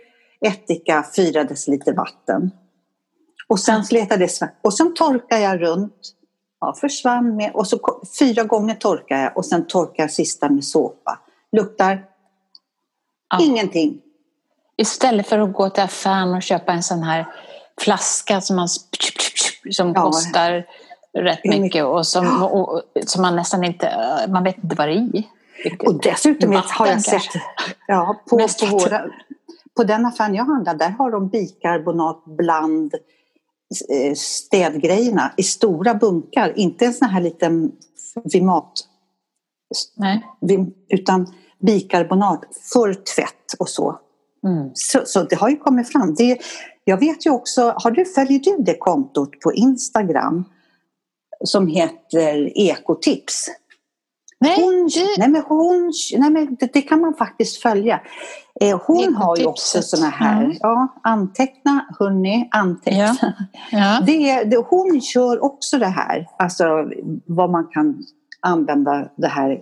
ättika, 0.41 1.05
fyra 1.15 1.43
deciliter 1.43 1.93
vatten. 1.93 2.51
Och 3.47 3.59
sen 3.59 3.85
sletade 3.85 4.25
det 4.25 4.53
och 4.61 4.73
sen 4.73 4.93
torkade 4.93 5.41
jag 5.41 5.61
runt. 5.61 6.11
Ja, 6.59 6.75
försvann 6.81 7.35
med 7.35 7.51
och 7.53 7.67
så 7.67 7.79
fyra 8.19 8.43
gånger 8.43 8.75
torkade 8.75 9.21
jag 9.21 9.37
och 9.37 9.45
sen 9.45 9.67
torkade 9.67 10.03
jag 10.03 10.11
sista 10.11 10.49
med 10.49 10.63
såpa. 10.63 11.19
Luktar 11.51 12.05
ja. 13.29 13.41
ingenting. 13.41 14.01
Istället 14.77 15.27
för 15.27 15.39
att 15.39 15.53
gå 15.53 15.69
till 15.69 15.83
affären 15.83 16.33
och 16.33 16.43
köpa 16.43 16.71
en 16.71 16.83
sån 16.83 17.03
här 17.03 17.25
flaska 17.81 18.41
som 18.41 18.55
man 18.55 18.67
som 19.71 19.93
ja. 19.95 20.01
kostar 20.01 20.65
rätt 21.13 21.43
mycket 21.43 21.85
och 21.85 22.07
som, 22.07 22.43
och, 22.43 22.81
som 23.05 23.21
man 23.21 23.35
nästan 23.35 23.63
inte, 23.63 23.89
man 24.29 24.43
vet 24.43 24.63
inte 24.63 24.75
vad 24.75 24.87
det 24.87 24.93
är 24.93 25.15
i. 25.15 25.27
Och 25.85 26.01
dessutom 26.01 26.51
Vatten, 26.51 26.71
har 26.71 26.87
jag 26.87 27.01
sett, 27.01 27.41
ja, 27.87 28.23
på, 28.29 28.37
på, 28.37 28.65
våra, 28.65 29.05
på 29.75 29.83
den 29.83 30.05
affären 30.05 30.35
jag 30.35 30.45
handlar, 30.45 30.73
där 30.73 30.89
har 30.89 31.11
de 31.11 31.27
bikarbonat 31.27 32.23
bland 32.25 32.95
städgrejerna 34.15 35.33
i 35.37 35.43
stora 35.43 35.93
bunkar, 35.93 36.53
inte 36.55 36.85
en 36.85 36.93
sån 36.93 37.09
här 37.09 37.21
liten 37.21 37.71
vimat, 38.23 38.71
Nej. 39.95 40.25
utan 40.89 41.33
bikarbonat 41.59 42.45
för 42.71 42.93
tvätt 42.93 43.53
och 43.59 43.69
så. 43.69 43.99
Mm. 44.45 44.71
Så, 44.73 45.01
så, 45.05 45.23
det 45.23 45.35
har 45.35 45.49
ju 45.49 45.57
kommit 45.57 45.91
fram. 45.91 46.15
Det, 46.15 46.39
jag 46.83 46.99
vet 46.99 47.25
ju 47.25 47.29
också, 47.29 47.73
har 47.77 47.91
du, 47.91 48.05
följer 48.05 48.39
du 48.39 48.63
det 48.63 48.77
kontot 48.77 49.39
på 49.39 49.53
Instagram 49.53 50.43
som 51.43 51.67
heter 51.67 52.57
Ekotips? 52.57 53.49
Nej, 54.39 54.61
hon, 54.61 54.89
nej, 55.17 55.29
men 55.29 55.41
hon, 55.41 55.93
nej 56.17 56.29
men 56.29 56.55
det, 56.59 56.73
det 56.73 56.81
kan 56.81 57.01
man 57.01 57.13
faktiskt 57.13 57.61
följa. 57.61 58.01
Eh, 58.61 58.81
hon 58.85 59.15
har 59.15 59.37
ju 59.37 59.45
också 59.45 59.81
sådana 59.81 60.09
här, 60.09 60.43
mm. 60.43 60.57
ja, 60.59 60.87
anteckna 61.03 61.85
hörni, 61.99 62.49
anteckna. 62.51 63.17
Ja. 63.21 63.31
Ja. 63.71 63.99
Det, 64.05 64.43
det, 64.43 64.57
hon 64.57 65.01
kör 65.01 65.43
också 65.43 65.77
det 65.77 65.87
här, 65.87 66.27
alltså 66.39 66.65
vad 67.25 67.49
man 67.49 67.67
kan 67.67 68.03
använda 68.39 69.09
det 69.15 69.27
här 69.27 69.51
eh, 69.51 69.59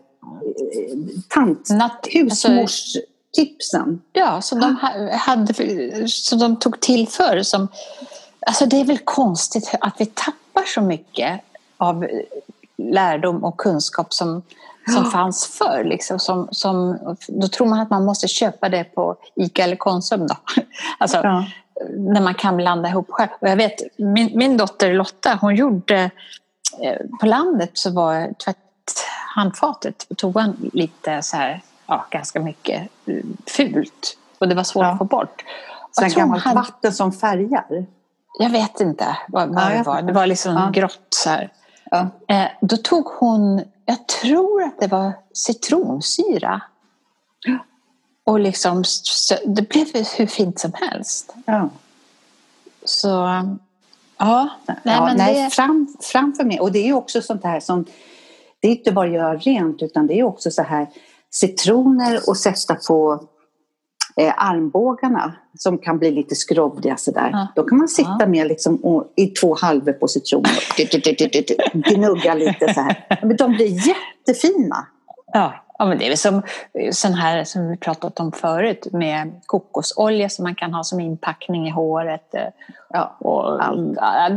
tant, 1.30 1.70
Nat 1.70 2.08
husmors... 2.12 2.62
Alltså, 2.62 3.00
tipsen. 3.34 4.02
Ja, 4.12 4.42
som 4.42 4.60
de, 4.60 4.78
hade, 5.12 6.08
som 6.08 6.40
de 6.40 6.60
tog 6.60 6.80
till 6.80 7.08
förr. 7.08 7.42
Som, 7.44 7.68
alltså 8.48 8.66
det 8.66 8.80
är 8.80 8.86
väl 8.86 8.98
konstigt 8.98 9.76
att 9.82 9.96
vi 9.98 10.06
tappar 10.06 10.64
så 10.66 10.82
mycket 10.82 11.42
av 11.78 12.06
lärdom 12.78 13.44
och 13.44 13.58
kunskap 13.58 14.14
som, 14.14 14.42
som 14.94 15.04
ja. 15.04 15.10
fanns 15.10 15.46
förr. 15.48 15.84
Liksom, 15.84 16.20
som, 16.20 16.48
som, 16.52 17.00
då 17.28 17.48
tror 17.48 17.68
man 17.68 17.80
att 17.80 17.90
man 17.90 18.06
måste 18.06 18.28
köpa 18.28 18.70
det 18.70 18.84
på 18.84 19.16
ICA 19.36 19.64
eller 19.64 19.76
Konsum. 19.76 20.28
Då. 20.28 20.36
Alltså, 20.98 21.18
ja. 21.18 21.46
När 21.90 22.22
man 22.22 22.36
kan 22.36 22.58
blanda 22.58 22.90
ihop 22.90 23.08
själv. 23.10 23.30
Och 23.40 23.50
jag 23.50 23.56
vet, 23.56 23.98
min, 23.98 24.38
min 24.38 24.58
dotter 24.58 24.94
Lotta, 24.94 25.38
hon 25.42 25.56
gjorde 25.56 26.12
eh, 26.82 26.98
på 27.20 27.26
landet 27.26 27.72
så 27.74 27.92
var 27.92 28.34
tvätthandfatet 28.46 30.06
på 30.10 30.16
toan 30.16 30.70
lite 30.74 31.22
så 31.22 31.38
här 31.38 31.62
ja, 31.88 32.06
ganska 32.10 32.40
mycket 32.40 32.82
eh, 33.06 33.16
fult. 33.48 34.18
och 34.40 34.48
det 34.48 34.56
var 34.56 34.64
svårt 34.64 34.84
ja. 34.84 34.92
att 34.92 34.98
få 34.98 35.04
bort. 35.04 35.44
Sen 36.00 36.10
gammalt 36.10 36.44
hade... 36.44 36.56
vatten 36.56 36.94
som 36.94 37.12
färgar? 37.12 37.86
Jag 38.40 38.50
vet 38.50 38.80
inte 38.80 39.18
vad, 39.28 39.50
vad 39.50 39.64
ja, 39.64 39.78
det 39.78 39.84
var. 39.84 40.02
Det 40.02 40.14
var 40.14 40.28
liksom 40.28 40.54
ja. 40.56 40.70
grått 40.74 41.08
så 41.10 41.30
här. 41.30 41.52
Ja. 41.94 42.10
Eh, 42.28 42.48
då 42.62 42.78
tog 42.78 43.06
hon, 43.06 43.62
jag 43.86 44.08
tror 44.08 44.64
att 44.64 44.80
det 44.80 44.88
var 44.88 45.14
citronsyra. 45.34 46.62
Och 48.24 48.40
liksom, 48.40 48.84
det 49.46 49.70
blev 49.70 49.88
hur 50.18 50.28
fint 50.28 50.60
som 50.60 50.72
helst. 50.74 51.34
Ja. 51.46 51.70
Så, 52.86 53.08
ja. 54.18 54.50
Nej, 54.66 54.78
ja, 54.84 55.06
men 55.06 55.18
nej, 55.18 55.44
det... 55.44 55.50
fram, 55.50 55.96
framför 56.02 56.44
mig. 56.44 56.60
Och 56.60 56.72
det 56.72 56.80
är 56.80 56.86
ju 56.86 56.94
också 56.94 57.22
sånt 57.22 57.44
här 57.44 57.60
som, 57.60 57.86
det 58.60 58.68
är 58.68 58.72
inte 58.72 58.92
bara 58.92 59.08
att 59.08 59.14
göra 59.14 59.36
rent 59.36 59.82
utan 59.82 60.08
det 60.08 60.20
är 60.20 60.24
också 60.24 60.52
så 60.52 60.64
här 60.64 60.88
citroner 61.30 62.30
och 62.30 62.38
sätta 62.38 62.76
på 62.76 63.24
eh, 64.16 64.34
armbågarna 64.38 65.34
som 65.58 65.78
kan 65.78 66.00
bli 66.00 66.12
lite 66.12 66.36
skrovliga 66.36 66.98
sådär. 66.98 67.30
Ja. 67.32 67.48
Då 67.56 67.64
kan 67.64 67.78
man 67.78 67.88
sitta 67.88 68.18
ja. 68.20 68.28
med 68.28 68.48
liksom, 68.48 68.76
och, 68.76 69.14
i 69.16 69.28
två 69.28 69.56
citron 70.08 70.42
och 70.42 70.78
gnugga 71.74 72.34
lite 72.34 72.74
så 72.74 72.82
här. 72.82 73.20
Men 73.22 73.38
de 73.38 73.52
blir 73.52 73.88
jättefina. 73.88 74.88
Ja. 75.34 75.54
Ja, 75.78 75.86
men 75.86 75.98
det 75.98 76.06
är 76.06 76.10
väl 76.10 76.18
som 76.18 76.42
sån 76.92 77.14
här 77.14 77.44
som 77.44 77.70
vi 77.70 77.78
pratat 77.78 78.20
om 78.20 78.32
förut 78.32 78.88
med 78.92 79.42
kokosolja 79.46 80.30
som 80.30 80.44
man 80.44 80.56
kan 80.56 80.74
ha 80.74 80.84
som 80.84 81.00
inpackning 81.00 81.68
i 81.68 81.70
håret. 81.70 82.36
Eh, 82.36 82.42
ja, 82.90 83.16
och, 83.20 83.64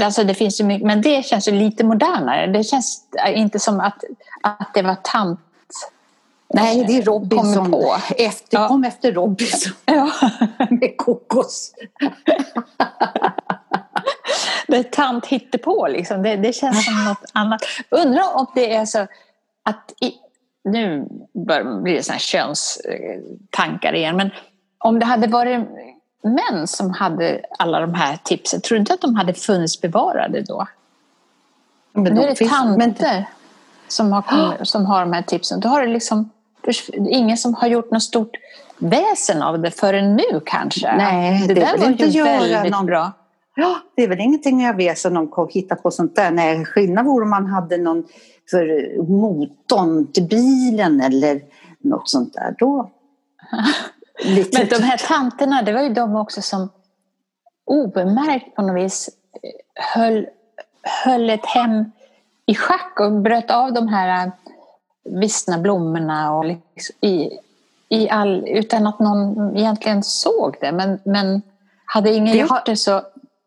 alltså 0.02 0.24
det 0.24 0.34
finns 0.34 0.60
ju 0.60 0.64
mycket, 0.64 0.86
men 0.86 1.02
det 1.02 1.26
känns 1.26 1.48
ju 1.48 1.52
lite 1.52 1.84
modernare. 1.84 2.46
Det 2.46 2.64
känns 2.64 3.02
inte 3.28 3.58
som 3.58 3.80
att, 3.80 4.04
att 4.42 4.74
det 4.74 4.82
var 4.82 4.96
tant 5.02 5.40
Nej, 6.48 6.84
det 6.84 6.96
är 6.96 7.02
Robinson. 7.02 7.70
På. 7.70 7.96
Efter, 8.16 8.58
ja. 8.58 8.68
kom 8.68 8.84
efter 8.84 9.12
Robinson. 9.12 9.72
Ja. 9.84 10.10
Med 10.70 10.96
kokos. 10.96 11.74
det 14.66 14.76
är 14.76 14.82
tant 14.82 15.26
hittepå 15.26 15.88
liksom. 15.88 16.22
Det, 16.22 16.36
det 16.36 16.52
känns 16.52 16.84
som 16.84 17.04
något 17.04 17.24
annat. 17.32 17.60
Undrar 17.90 18.36
om 18.36 18.46
det 18.54 18.74
är 18.74 18.84
så 18.84 19.06
att 19.62 19.92
i, 20.00 20.12
nu 20.64 21.08
blir 21.82 21.94
det 21.94 22.02
sådana 22.02 22.18
könstankar 22.18 23.94
igen, 23.94 24.16
men 24.16 24.30
om 24.78 24.98
det 24.98 25.06
hade 25.06 25.26
varit 25.26 25.60
män 26.22 26.66
som 26.66 26.90
hade 26.90 27.40
alla 27.58 27.80
de 27.80 27.94
här 27.94 28.18
tipsen, 28.24 28.60
tror 28.60 28.76
du 28.76 28.80
inte 28.80 28.94
att 28.94 29.00
de 29.00 29.14
hade 29.14 29.34
funnits 29.34 29.80
bevarade 29.80 30.42
då? 30.42 30.66
Men 31.92 32.14
nu 32.14 32.20
är 32.20 32.28
det 32.28 32.48
tanter 32.48 33.14
men... 33.14 33.24
som, 33.88 34.12
har, 34.12 34.64
som 34.64 34.86
har 34.86 35.00
de 35.00 35.12
här 35.12 35.22
tipsen. 35.22 35.60
Då 35.60 35.68
har 35.68 35.82
det 35.82 35.92
liksom 35.92 36.30
ingen 36.92 37.36
som 37.36 37.54
har 37.54 37.68
gjort 37.68 37.90
något 37.90 38.02
stort 38.02 38.36
väsen 38.78 39.42
av 39.42 39.62
det 39.62 39.70
förrän 39.70 40.16
nu 40.16 40.40
kanske. 40.44 40.96
Nej, 40.96 41.48
det, 41.48 41.54
det 41.54 41.60
där 41.60 41.78
var 41.78 41.88
ju 41.88 42.22
väldigt 42.22 42.72
någon... 42.72 42.86
bra. 42.86 43.12
Ja, 43.54 43.76
det 43.96 44.02
är 44.02 44.08
väl 44.08 44.20
ingenting 44.20 44.60
jag 44.60 44.76
väsen 44.76 45.16
om 45.16 45.32
att 45.32 45.52
hitta 45.52 45.74
på 45.74 45.90
sånt 45.90 46.16
där. 46.16 46.30
Nej, 46.30 46.64
skillnad 46.64 47.06
vore 47.06 47.24
om 47.24 47.30
man 47.30 47.46
hade 47.46 47.78
någon 47.78 48.04
för 48.50 48.96
motorn 49.02 50.12
till 50.12 50.28
bilen 50.28 51.00
eller 51.00 51.40
något 51.78 52.08
sånt 52.08 52.34
där. 52.34 52.54
Då... 52.58 52.90
Men 54.52 54.68
de 54.68 54.82
här 54.82 54.96
tanterna, 55.08 55.62
det 55.62 55.72
var 55.72 55.82
ju 55.82 55.88
de 55.88 56.16
också 56.16 56.42
som 56.42 56.68
obemärkt 57.66 58.54
på 58.54 58.62
något 58.62 58.84
vis 58.84 59.10
eh, 59.42 59.84
höll, 59.94 60.26
höll 61.04 61.30
ett 61.30 61.46
hem 61.46 61.84
i 62.46 62.54
schack 62.54 63.00
och 63.00 63.12
bröt 63.12 63.50
av 63.50 63.72
de 63.72 63.88
här 63.88 64.32
vissna 65.06 65.58
blommorna 65.58 66.34
och 66.34 66.44
liksom 66.44 66.96
i, 67.00 67.30
i 67.88 68.08
all, 68.10 68.48
utan 68.48 68.86
att 68.86 68.98
någon 68.98 69.56
egentligen 69.56 70.02
såg 70.02 70.56
det. 70.60 70.72
Men, 70.72 70.98
men 71.04 71.42
hade 71.84 72.12
ingen 72.12 72.32
det 72.32 72.40
gjort 72.40 72.50
har, 72.50 72.62
det 72.66 72.76
så... 72.76 73.02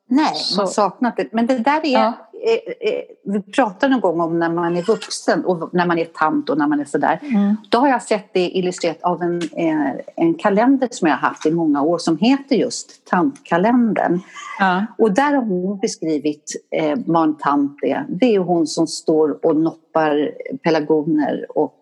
Nej, 0.07 0.35
så, 0.35 0.61
man 0.61 0.67
saknat 0.67 1.17
det. 1.17 1.27
Men 1.31 1.47
det 1.47 1.57
där 1.57 1.85
är... 1.85 1.93
Ja. 1.93 2.13
Eh, 2.41 2.89
eh, 2.89 3.01
vi 3.23 3.41
pratar 3.41 3.89
någon 3.89 3.99
gång 3.99 4.21
om 4.21 4.39
när 4.39 4.49
man 4.49 4.77
är 4.77 4.81
vuxen 4.81 5.45
och 5.45 5.69
när 5.73 5.85
man 5.85 5.97
är 5.99 6.05
tant 6.05 6.49
och 6.49 6.57
när 6.57 6.67
man 6.67 6.79
är 6.79 6.85
sådär. 6.85 7.19
Mm. 7.21 7.55
Då 7.69 7.77
har 7.77 7.87
jag 7.87 8.03
sett 8.03 8.33
det 8.33 8.49
illustrerat 8.49 9.01
av 9.01 9.21
en, 9.21 9.41
eh, 9.41 9.91
en 10.15 10.33
kalender 10.33 10.87
som 10.91 11.07
jag 11.07 11.15
har 11.15 11.29
haft 11.29 11.45
i 11.45 11.51
många 11.51 11.81
år 11.81 11.97
som 11.97 12.17
heter 12.17 12.55
just 12.55 13.05
Tantkalendern. 13.09 14.19
Ja. 14.59 14.85
Och 14.97 15.13
där 15.13 15.33
har 15.33 15.43
hon 15.43 15.79
beskrivit 15.79 16.67
eh, 16.71 16.99
vad 17.05 17.23
en 17.23 17.37
tant 17.37 17.83
är. 17.83 18.05
Det 18.09 18.35
är 18.35 18.39
hon 18.39 18.67
som 18.67 18.87
står 18.87 19.45
och 19.45 19.55
noppar 19.55 20.31
pelargoner 20.63 21.45
och 21.49 21.75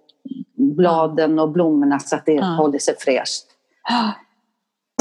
bladen 0.56 1.40
och 1.40 1.52
blommorna 1.52 2.00
så 2.00 2.16
att 2.16 2.26
det 2.26 2.34
ja. 2.34 2.46
håller 2.46 2.80
sig 2.80 2.96
fräscht. 3.00 3.46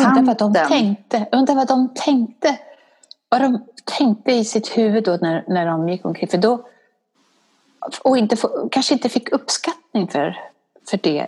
Undrar 0.00 0.22
vad 0.22 0.38
de 0.38 0.54
tänkte. 0.68 1.26
Undrar 1.32 1.54
vad 1.54 1.68
de 1.68 1.94
tänkte. 1.94 2.58
Vad 3.28 3.40
de 3.40 3.64
tänkte 3.98 4.32
i 4.32 4.44
sitt 4.44 4.78
huvud 4.78 5.04
då 5.04 5.18
när, 5.20 5.44
när 5.48 5.66
de 5.66 5.88
gick 5.88 6.04
omkring. 6.04 6.28
För 6.28 6.38
då, 6.38 6.66
och 8.02 8.18
inte 8.18 8.36
få, 8.36 8.68
kanske 8.68 8.94
inte 8.94 9.08
fick 9.08 9.32
uppskattning 9.32 10.08
för, 10.08 10.36
för 10.90 10.98
det 11.02 11.26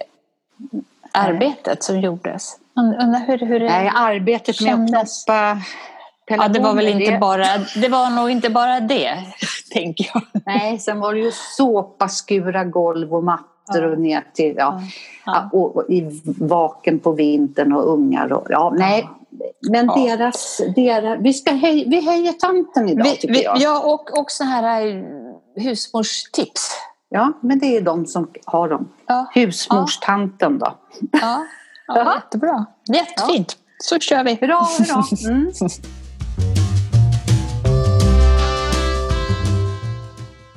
arbetet 1.13 1.83
som 1.83 2.01
gjordes. 2.01 2.57
Undrar 2.77 3.27
hur, 3.27 3.39
hur 3.39 3.61
det 3.61 3.67
Nej, 3.67 3.93
arbetet 3.95 4.61
med 4.61 4.75
att 4.75 4.89
knoppa 4.89 5.59
Ja, 6.31 6.49
det 6.49 6.61
var 6.61 6.75
väl 6.75 6.89
inte 6.89 7.19
bara, 7.19 7.45
det 7.77 7.89
var 7.89 8.11
nog 8.11 8.31
inte 8.31 8.51
bara 8.51 8.81
det, 8.81 9.19
tänker 9.73 10.11
jag. 10.15 10.43
Nej, 10.47 10.79
sen 10.79 11.01
var 11.01 11.15
det 11.15 11.21
ju 11.21 11.31
såpa, 11.57 12.09
skura 12.09 12.65
golv 12.65 13.15
och 13.15 13.25
mattor 13.25 13.83
ja. 13.83 13.89
och 13.89 13.99
ner 13.99 14.25
till, 14.35 14.55
ja, 14.57 14.83
ja. 15.27 15.49
Och, 15.53 15.77
och, 15.77 15.91
i 15.91 16.21
vaken 16.39 16.99
på 16.99 17.13
vintern 17.13 17.73
och 17.73 17.93
ungar 17.93 18.33
och, 18.33 18.47
ja, 18.51 18.73
nej. 18.77 19.09
Men 19.71 19.87
deras, 19.87 20.61
deras, 20.77 21.19
vi 21.21 21.33
ska 21.33 21.51
hej, 21.51 21.85
vi 21.89 22.07
höjer 22.07 22.33
tanten 22.33 22.89
idag 22.89 23.05
vi, 23.05 23.17
tycker 23.17 23.35
vi, 23.35 23.43
jag. 23.43 23.59
Ja, 23.59 23.81
och, 23.81 24.19
och 24.19 24.31
så 24.31 24.45
här 24.45 24.87
eh, 24.87 25.05
husmorstips. 25.57 26.71
Ja, 27.09 27.33
men 27.43 27.59
det 27.59 27.77
är 27.77 27.81
de 27.81 28.07
som 28.07 28.31
har 28.45 28.69
dem. 28.69 28.93
Ja. 29.07 29.31
Husmorstanten 29.35 30.59
då. 30.59 30.79
Ja, 31.13 31.47
ja 31.87 32.15
jättebra. 32.25 32.67
Jättefint. 32.89 33.57
Så 33.79 33.99
kör 33.99 34.25
vi. 34.25 34.35
Bra, 34.35 34.69
bra. 34.87 35.05
Mm. 35.29 35.53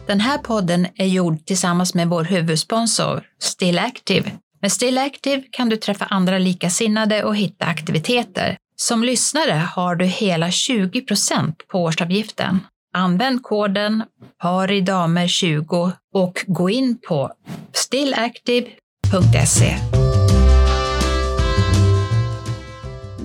Den 0.07 0.19
här 0.19 0.37
podden 0.37 0.87
är 0.95 1.05
gjord 1.05 1.45
tillsammans 1.45 1.93
med 1.93 2.07
vår 2.07 2.23
huvudsponsor 2.23 3.23
Still 3.39 3.79
Active. 3.79 4.31
Med 4.61 4.71
Still 4.71 4.97
Active 4.97 5.43
kan 5.51 5.69
du 5.69 5.77
träffa 5.77 6.05
andra 6.05 6.37
likasinnade 6.37 7.23
och 7.23 7.35
hitta 7.35 7.65
aktiviteter. 7.65 8.57
Som 8.81 9.03
lyssnare 9.03 9.51
har 9.51 9.95
du 9.95 10.05
hela 10.05 10.47
20% 10.47 11.53
på 11.67 11.79
årsavgiften. 11.79 12.59
Använd 12.93 13.43
koden 13.43 14.03
paridamer20 14.43 15.91
och 16.13 16.45
gå 16.47 16.69
in 16.69 16.97
på 17.07 17.31
stillactive.se. 17.73 19.75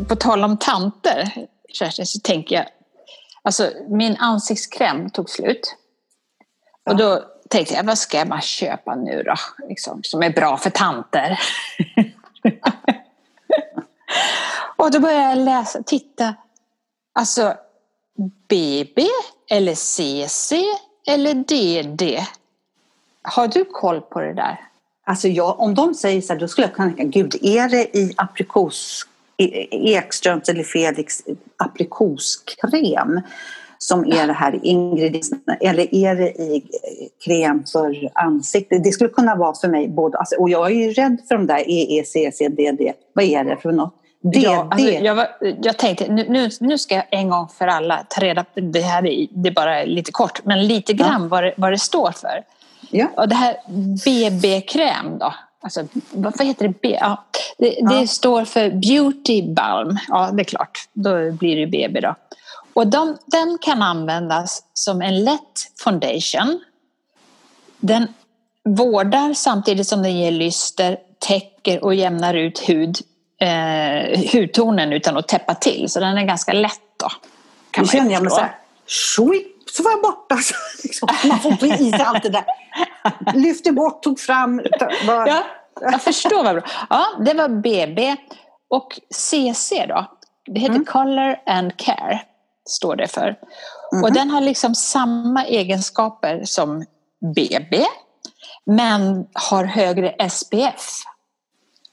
På 0.09 0.17
tal 0.17 0.45
om 0.45 0.57
tanter, 0.57 1.33
Kerstin, 1.73 2.07
så 2.07 2.21
tänker 2.21 2.57
jag, 2.57 2.67
alltså 3.43 3.71
min 3.89 4.17
ansiktskräm 4.17 5.11
tog 5.11 5.31
slut. 5.31 5.77
Och 6.91 6.97
då 6.97 7.25
tänkte 7.51 7.75
jag, 7.75 7.85
vad 7.85 7.99
ska 7.99 8.25
man 8.25 8.41
köpa 8.41 8.95
nu 8.95 9.23
då? 9.23 9.35
Liksom, 9.69 10.01
som 10.03 10.23
är 10.23 10.31
bra 10.31 10.57
för 10.57 10.71
tanter. 10.71 11.41
och 14.77 14.91
då 14.91 15.01
började 15.01 15.23
jag 15.23 15.39
läsa, 15.39 15.83
titta. 15.83 16.35
Alltså 17.13 17.55
BB 18.49 19.07
eller 19.51 19.75
CC 19.75 20.65
eller 21.07 21.35
DD. 21.35 22.27
Har 23.23 23.49
du 23.49 23.65
koll 23.65 24.01
på 24.01 24.21
det 24.21 24.35
där? 24.35 24.61
Alltså 25.05 25.29
jag, 25.29 25.61
om 25.61 25.75
de 25.75 25.95
säger 25.95 26.21
så 26.21 26.33
här, 26.33 26.41
då 26.41 26.49
skulle 26.49 26.67
jag 26.67 26.75
kunna 26.75 26.93
tänka, 26.93 27.19
gud 27.21 27.37
är 27.43 27.69
det 27.69 27.97
i 27.97 28.15
aprikos, 28.17 29.07
e, 29.37 29.69
Ekströms 29.95 30.49
eller 30.49 30.65
Felix 30.65 31.23
aprikoskräm? 31.57 33.21
som 33.79 34.05
är 34.05 34.27
det 34.27 34.33
här 34.33 34.61
ingredienserna 34.63 35.57
eller 35.61 35.95
är 35.95 36.15
det 36.15 36.31
i 36.31 36.57
eh, 36.57 37.09
kräm 37.25 37.65
för 37.73 38.11
ansikte? 38.15 38.79
Det 38.79 38.93
skulle 38.93 39.11
kunna 39.11 39.35
vara 39.35 39.55
för 39.55 39.69
mig 39.69 39.89
både, 39.89 40.19
alltså, 40.19 40.37
och 40.37 40.51
jag 40.51 40.67
är 40.67 40.75
ju 40.75 40.93
rädd 40.93 41.21
för 41.29 41.35
de 41.35 41.47
där 41.47 41.65
EECCDD. 41.67 42.93
Vad 43.13 43.25
är 43.25 43.45
det 43.45 43.57
för 43.57 43.73
något? 43.73 43.95
DD. 44.31 44.43
Ja, 44.43 44.69
alltså, 44.71 44.89
jag, 44.89 45.15
var, 45.15 45.29
jag 45.63 45.77
tänkte 45.79 46.09
nu, 46.09 46.51
nu 46.61 46.79
ska 46.79 46.95
jag 46.95 47.05
en 47.11 47.29
gång 47.29 47.49
för 47.49 47.67
alla 47.67 48.07
ta 48.09 48.21
reda 48.21 48.45
på, 48.45 48.61
det 48.61 48.81
här 48.81 49.07
är, 49.07 49.27
det 49.31 49.49
är 49.49 49.53
bara 49.53 49.85
lite 49.85 50.13
kort, 50.13 50.45
men 50.45 50.67
lite 50.67 50.93
grann 50.93 51.23
ja. 51.23 51.29
vad, 51.29 51.45
det, 51.45 51.55
vad 51.57 51.73
det 51.73 51.79
står 51.79 52.11
för. 52.11 52.45
Ja. 52.91 53.07
Och 53.17 53.29
det 53.29 53.35
här 53.35 53.57
BB-kräm 54.05 55.19
då, 55.19 55.35
alltså, 55.61 55.87
vad 56.13 56.41
heter 56.41 56.69
det? 56.69 56.75
B, 56.83 56.99
ja, 57.01 57.25
det, 57.59 57.77
ja. 57.79 57.89
det, 57.89 58.07
står 58.07 58.45
för 58.45 58.71
Beauty 58.71 59.43
Balm, 59.55 59.99
ja 60.09 60.31
det 60.33 60.43
är 60.43 60.45
klart, 60.45 60.89
då 60.93 61.33
blir 61.33 61.57
det 61.57 61.67
BB 61.67 62.01
då. 62.01 62.15
Och 62.75 62.87
de, 62.87 63.17
den 63.27 63.59
kan 63.61 63.83
användas 63.83 64.63
som 64.75 65.03
en 65.03 65.25
lätt 65.25 65.73
foundation. 65.85 66.61
Den 67.79 68.09
vårdar 68.65 69.35
samtidigt 69.35 69.87
som 69.87 70.03
den 70.03 70.19
ger 70.19 70.31
lyster, 70.31 70.99
täcker 71.19 71.85
och 71.85 71.95
jämnar 71.95 72.35
ut 72.35 72.69
hud 72.69 72.97
eh, 73.41 74.33
hudtonen 74.33 74.93
utan 74.93 75.17
att 75.17 75.29
täppa 75.29 75.55
till. 75.55 75.89
Så 75.89 76.01
den 76.01 76.19
är 76.19 76.25
ganska 76.25 76.53
lätt 76.53 76.81
då. 76.97 77.09
Kan 77.71 77.85
det 77.85 77.91
känner 77.91 78.13
jag 78.13 78.23
mig 78.23 78.31
så 78.31 78.41
här, 78.41 78.55
så 78.87 79.83
var 79.83 79.91
jag 79.91 80.03
borta. 80.03 80.39
liksom, 80.83 81.09
man 81.29 81.39
får 81.39 81.53
få 81.53 81.67
i 81.67 81.91
sig 81.91 82.03
allt 82.03 82.23
det 82.23 82.29
där. 82.29 82.45
Lyfte 83.35 83.73
bort, 83.73 84.03
tog 84.03 84.21
fram. 84.21 84.63
Bara... 85.07 85.29
Ja, 85.29 85.43
jag 85.81 86.03
förstår 86.03 86.45
vad 86.45 86.55
bra. 86.55 86.65
Ja, 86.91 87.07
det 87.25 87.35
var 87.35 87.49
BB. 87.49 88.17
Och 88.71 89.01
CC 89.11 89.87
då? 89.89 90.07
Det 90.47 90.61
heter 90.61 90.75
mm. 90.75 90.85
Color 90.85 91.37
and 91.47 91.77
Care, 91.77 92.23
står 92.69 92.97
det 92.97 93.09
för. 93.09 93.37
Mm. 93.93 94.05
Och 94.05 94.13
den 94.13 94.31
har 94.31 94.41
liksom 94.41 94.75
samma 94.75 95.45
egenskaper 95.45 96.45
som 96.45 96.85
BB, 97.35 97.87
men 98.67 99.27
har 99.33 99.65
högre 99.65 100.29
SPF. 100.31 101.03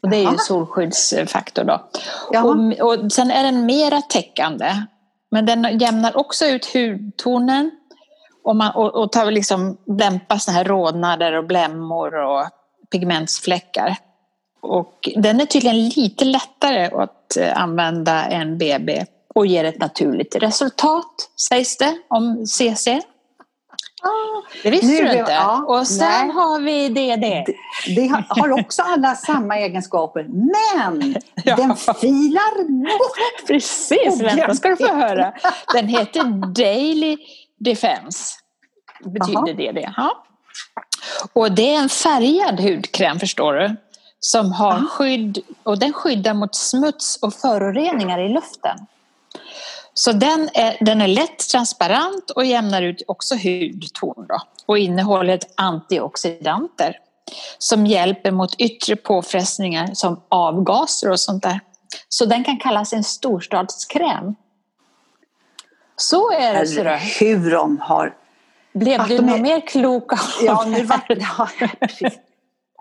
Och 0.03 0.09
det 0.09 0.17
är 0.17 0.21
ju 0.21 0.27
en 0.27 0.39
solskyddsfaktor 0.39 1.63
då. 1.63 1.89
Och, 2.43 2.89
och 2.89 3.11
sen 3.11 3.31
är 3.31 3.43
den 3.43 3.65
mera 3.65 4.01
täckande. 4.01 4.75
Men 5.31 5.45
den 5.45 5.79
jämnar 5.79 6.17
också 6.17 6.45
ut 6.45 6.65
hudtonen 6.73 7.71
och, 8.43 8.55
man, 8.55 8.75
och, 8.75 8.95
och 8.95 9.11
tar 9.11 9.31
liksom, 9.31 9.77
dämpar 9.85 10.37
såna 10.37 10.57
här 10.57 10.65
rodnader 10.65 11.33
och 11.33 11.47
blämmor 11.47 12.15
och 12.15 12.45
pigmentsfläckar. 12.91 13.95
Och 14.61 15.09
den 15.15 15.41
är 15.41 15.45
tydligen 15.45 15.89
lite 15.89 16.25
lättare 16.25 16.85
att 16.85 17.37
eh, 17.37 17.61
använda 17.61 18.25
än 18.25 18.57
BB 18.57 19.05
och 19.35 19.45
ger 19.45 19.63
ett 19.63 19.79
naturligt 19.79 20.35
resultat, 20.35 21.29
sägs 21.49 21.77
det 21.77 21.97
om 22.09 22.45
CC. 22.45 22.87
Det 24.63 24.69
visste 24.69 24.87
nu, 24.87 25.01
du 25.01 25.17
inte. 25.17 25.31
Ja, 25.31 25.65
och 25.67 25.87
sen 25.87 26.27
nej. 26.27 26.35
har 26.35 26.59
vi 26.59 26.89
DD. 26.89 27.21
Det, 27.21 27.55
det 27.95 28.23
har 28.29 28.51
också 28.51 28.81
alla 28.81 29.15
samma 29.15 29.57
egenskaper, 29.57 30.23
men 30.23 31.15
ja. 31.43 31.55
den 31.55 31.75
filar 31.75 32.63
bort. 32.97 33.47
Precis, 33.47 34.21
vänta 34.21 34.55
ska 34.55 34.69
du 34.69 34.75
få 34.77 34.93
höra. 34.93 35.33
Den 35.73 35.87
heter 35.87 36.53
Daily 36.53 37.17
Defense. 37.59 38.35
Betyder 39.05 39.37
Aha. 39.37 39.45
det 39.45 39.71
det? 39.71 39.93
Ja. 39.97 40.23
Och 41.33 41.51
det 41.51 41.75
är 41.75 41.79
en 41.79 41.89
färgad 41.89 42.59
hudkräm 42.59 43.19
förstår 43.19 43.53
du. 43.53 43.75
Som 44.19 44.51
har 44.51 44.85
skydd, 44.87 45.39
och 45.63 45.79
den 45.79 45.93
skyddar 45.93 46.33
mot 46.33 46.55
smuts 46.55 47.19
och 47.21 47.33
föroreningar 47.33 48.19
i 48.19 48.29
luften. 48.29 48.77
Så 49.93 50.11
den 50.11 50.49
är, 50.53 50.77
den 50.85 51.01
är 51.01 51.07
lätt 51.07 51.49
transparent 51.51 52.29
och 52.29 52.45
jämnar 52.45 52.81
ut 52.81 53.01
också 53.07 53.35
hudton 53.35 54.25
då, 54.27 54.41
och 54.65 54.77
innehåller 54.77 55.39
antioxidanter 55.57 56.97
som 57.57 57.85
hjälper 57.85 58.31
mot 58.31 58.55
yttre 58.55 58.95
påfrestningar 58.95 59.93
som 59.93 60.21
avgaser 60.29 61.09
och 61.09 61.19
sånt 61.19 61.43
där. 61.43 61.59
Så 62.09 62.25
den 62.25 62.43
kan 62.43 62.57
kallas 62.57 62.93
en 62.93 63.03
storstadskräm. 63.03 64.35
Så 65.95 66.31
är 66.31 66.53
det. 66.53 66.67
Så 66.67 66.83
hur 67.25 67.51
de 67.51 67.77
har... 67.77 68.15
Blev 68.73 69.07
du 69.07 69.21
något 69.21 69.41
mer 69.41 69.67
klok 69.67 70.13
av 70.13 70.19
Ja, 70.41 70.65
nu 70.67 70.83
var 70.83 71.01
ja, 71.07 71.49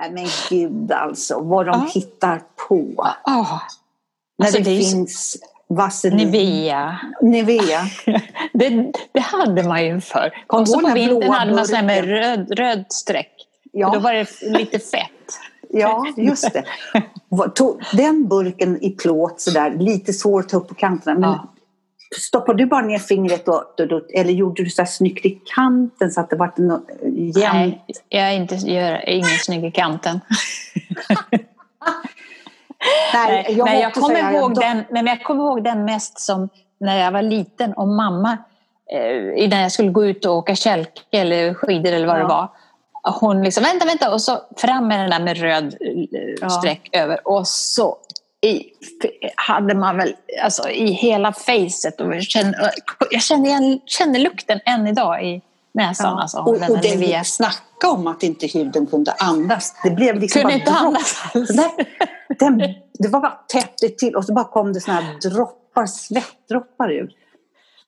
Nej 0.00 0.10
men 0.10 0.26
gud 0.50 0.92
alltså, 0.92 1.40
vad 1.40 1.66
de 1.66 1.80
ja. 1.80 1.90
hittar 1.94 2.42
på. 2.68 3.08
Ja. 3.24 3.60
När 4.38 4.46
alltså, 4.46 4.62
det, 4.62 4.70
det 4.70 4.84
finns 4.84 5.36
Vaselin. 5.76 6.16
Nivea. 6.16 6.98
Nivea. 7.20 7.80
det, 8.52 8.92
det 9.12 9.20
hade 9.20 9.62
man 9.62 9.84
ju 9.84 10.00
förr. 10.00 10.30
Så 10.66 10.80
på 10.80 10.94
vintern 10.94 11.30
hade 11.32 11.54
man 11.54 11.66
sån 11.66 11.86
med 11.86 12.04
röd, 12.04 12.58
röd 12.58 12.84
streck. 12.88 13.32
Ja. 13.72 13.90
Då 13.94 14.00
var 14.00 14.12
det 14.12 14.58
lite 14.58 14.78
fett. 14.78 15.10
Ja, 15.68 16.06
just 16.16 16.52
det. 16.52 16.64
Den 17.96 18.28
burken 18.28 18.84
i 18.84 18.90
plåt 18.90 19.40
sådär, 19.40 19.76
lite 19.78 20.12
svår 20.12 20.40
att 20.40 20.48
ta 20.48 20.56
upp 20.56 20.68
på 20.68 20.74
kanterna. 20.74 21.20
Men 21.20 21.30
ja. 21.30 21.48
Stoppade 22.18 22.58
du 22.58 22.66
bara 22.66 22.80
ner 22.80 22.98
fingret 22.98 23.46
då, 23.46 23.64
eller 24.14 24.32
gjorde 24.32 24.64
du 24.64 24.70
så 24.70 24.82
här 24.82 24.86
snyggt 24.86 25.26
i 25.26 25.40
kanten 25.54 26.10
så 26.10 26.20
att 26.20 26.30
det 26.30 26.36
var 26.36 26.52
jämnt? 26.56 27.36
Nej, 27.36 27.84
jag 28.08 28.22
är, 28.22 28.36
inte, 28.36 28.54
jag 28.54 28.88
är 28.88 29.08
ingen 29.08 29.38
snygg 29.38 29.64
i 29.64 29.70
kanten. 29.70 30.20
Nej, 33.14 33.46
jag, 33.48 33.64
men 33.64 33.80
jag 33.80 33.94
kommer 33.94 34.32
ihåg 34.32 34.54
den, 34.54 34.84
men 34.90 35.06
jag 35.06 35.22
kommer 35.22 35.44
ihåg 35.44 35.64
den 35.64 35.84
mest 35.84 36.20
som 36.20 36.48
när 36.80 36.98
jag 36.98 37.12
var 37.12 37.22
liten 37.22 37.72
och 37.72 37.88
mamma, 37.88 38.38
eh, 38.92 39.44
innan 39.44 39.60
jag 39.60 39.72
skulle 39.72 39.90
gå 39.90 40.04
ut 40.04 40.26
och 40.26 40.34
åka 40.34 40.54
kälke 40.54 41.02
eller 41.10 41.54
skidor 41.54 41.92
eller 41.92 42.06
vad 42.06 42.16
ja. 42.16 42.22
det 42.22 42.28
var. 42.28 42.48
Hon 43.20 43.42
liksom, 43.42 43.64
vänta, 43.64 43.86
vänta, 43.86 44.12
och 44.12 44.22
så 44.22 44.38
fram 44.56 44.88
med 44.88 45.00
den 45.00 45.10
där 45.10 45.20
med 45.20 45.38
röd 45.38 45.64
eh, 45.64 46.18
ja. 46.40 46.50
streck 46.50 46.88
över 46.92 47.28
och 47.28 47.48
så 47.48 47.96
i, 48.46 48.64
hade 49.36 49.74
man 49.74 49.96
väl 49.96 50.14
alltså, 50.42 50.68
i 50.68 50.86
hela 50.86 51.32
facet. 51.32 52.00
Och 52.00 52.16
jag 52.16 52.22
känner, 52.22 52.70
jag 53.10 53.22
känner, 53.22 53.46
igen, 53.46 53.80
känner 53.86 54.18
lukten 54.18 54.60
än 54.64 54.86
idag 54.86 55.24
i 55.24 55.42
näsan. 55.74 56.06
Ja. 56.06 56.22
Alltså, 56.22 56.38
och, 56.38 56.70
och 56.70 56.78
det 56.82 57.26
snacka 57.26 57.90
om 57.90 58.06
att 58.06 58.22
inte 58.22 58.46
huden 58.46 58.86
kunde 58.86 59.12
andas. 59.12 59.74
Det 59.82 59.90
blev 59.90 60.20
liksom 60.20 60.42
kunde 60.42 60.56
bara 60.56 60.58
inte 60.58 60.72
andas 60.72 61.22
alls. 61.34 61.50
Den, 62.38 62.58
det 62.98 63.08
var 63.08 63.20
bara 63.20 63.38
tätt 63.48 63.98
till 63.98 64.16
och 64.16 64.24
så 64.24 64.32
bara 64.32 64.44
kom 64.44 64.72
det 64.72 64.80
såna 64.80 65.00
här 65.00 65.30
droppar, 65.30 65.86
svettdroppar 65.86 66.88
ut. 66.88 67.16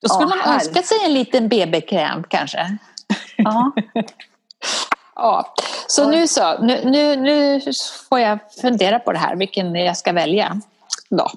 Då 0.00 0.08
skulle 0.08 0.30
ja, 0.30 0.36
man 0.36 0.54
önska 0.54 0.82
sig 0.82 0.96
en 1.04 1.14
liten 1.14 1.48
BB-kräm 1.48 2.24
kanske. 2.28 2.78
Ja. 3.36 3.72
ja. 5.14 5.54
Så 5.86 6.10
nu 6.10 6.26
så, 6.26 6.58
nu, 6.58 6.80
nu, 6.84 7.16
nu 7.16 7.60
får 8.08 8.20
jag 8.20 8.38
fundera 8.60 8.98
på 8.98 9.12
det 9.12 9.18
här, 9.18 9.36
vilken 9.36 9.74
jag 9.74 9.96
ska 9.96 10.12
välja. 10.12 10.60
Då. 11.10 11.30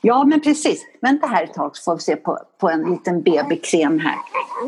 Ja, 0.00 0.24
men 0.24 0.40
precis. 0.40 0.82
Vänta 1.02 1.26
här 1.26 1.44
ett 1.44 1.54
tag 1.54 1.76
så 1.76 1.82
får 1.82 1.94
vi 1.94 2.00
se 2.00 2.16
på, 2.16 2.38
på 2.60 2.70
en 2.70 2.90
liten 2.90 3.22
BB-kräm 3.22 3.98
här. 3.98 4.16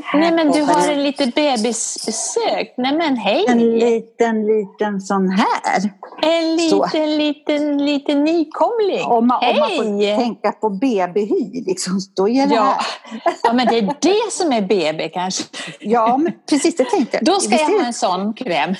här. 0.04 0.20
Nej, 0.20 0.32
men 0.32 0.52
du 0.52 0.62
har 0.62 0.88
en 0.88 1.02
liten 1.02 1.30
bebisbesök. 1.30 2.74
Nej, 2.76 2.96
men 2.96 3.16
hej! 3.16 3.44
En 3.48 3.78
liten, 3.78 4.46
liten 4.46 5.00
sån 5.00 5.28
här. 5.28 5.90
En 6.22 6.56
liten, 6.56 6.70
så. 6.70 6.98
liten, 7.18 7.86
liten 7.86 8.24
nykomling. 8.24 9.04
Om 9.04 9.26
man, 9.26 9.38
hej! 9.42 9.52
Om 9.52 9.58
man 9.60 9.70
får 9.70 10.16
tänka 10.16 10.52
på 10.52 10.70
BB-hy, 10.70 11.64
liksom, 11.66 12.00
då 12.16 12.28
är 12.28 12.46
det 12.46 12.54
ja. 12.54 12.62
här. 12.62 13.34
ja, 13.42 13.52
men 13.52 13.66
det 13.66 13.78
är 13.78 13.96
det 14.00 14.32
som 14.32 14.52
är 14.52 14.62
BB 14.62 15.08
kanske. 15.08 15.44
Ja, 15.80 16.16
men 16.16 16.32
precis 16.50 16.76
det 16.76 16.84
tänkte 16.84 17.16
jag. 17.16 17.24
Då 17.24 17.40
ska 17.40 17.54
jag 17.54 17.66
ha 17.66 17.86
en 17.86 17.92
sån 17.92 18.34
kräm. 18.34 18.74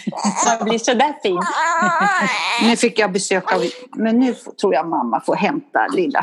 Man 0.59 0.69
blir 0.69 0.79
sådär 0.79 1.15
fin. 1.23 1.41
nu 2.63 2.77
fick 2.77 2.99
jag 2.99 3.13
besök 3.13 3.53
av... 3.53 3.63
Men 3.97 4.19
nu 4.19 4.35
tror 4.61 4.75
jag 4.75 4.89
mamma 4.89 5.21
får 5.21 5.35
hämta 5.35 5.87
lilla 5.87 6.23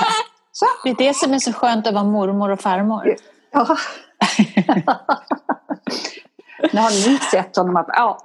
här. 0.00 0.33
Så. 0.56 0.66
Det 0.84 0.90
är 0.90 0.94
det 0.94 1.14
som 1.16 1.32
är 1.32 1.38
så 1.38 1.52
skönt 1.52 1.86
att 1.86 1.94
vara 1.94 2.04
mormor 2.04 2.50
och 2.50 2.60
farmor. 2.60 3.16
Ja. 3.50 3.76
nu 6.72 6.80
har 6.80 7.10
ni 7.10 7.18
sett 7.18 7.56
honom. 7.56 7.76
Att, 7.76 7.86
ja, 7.88 8.18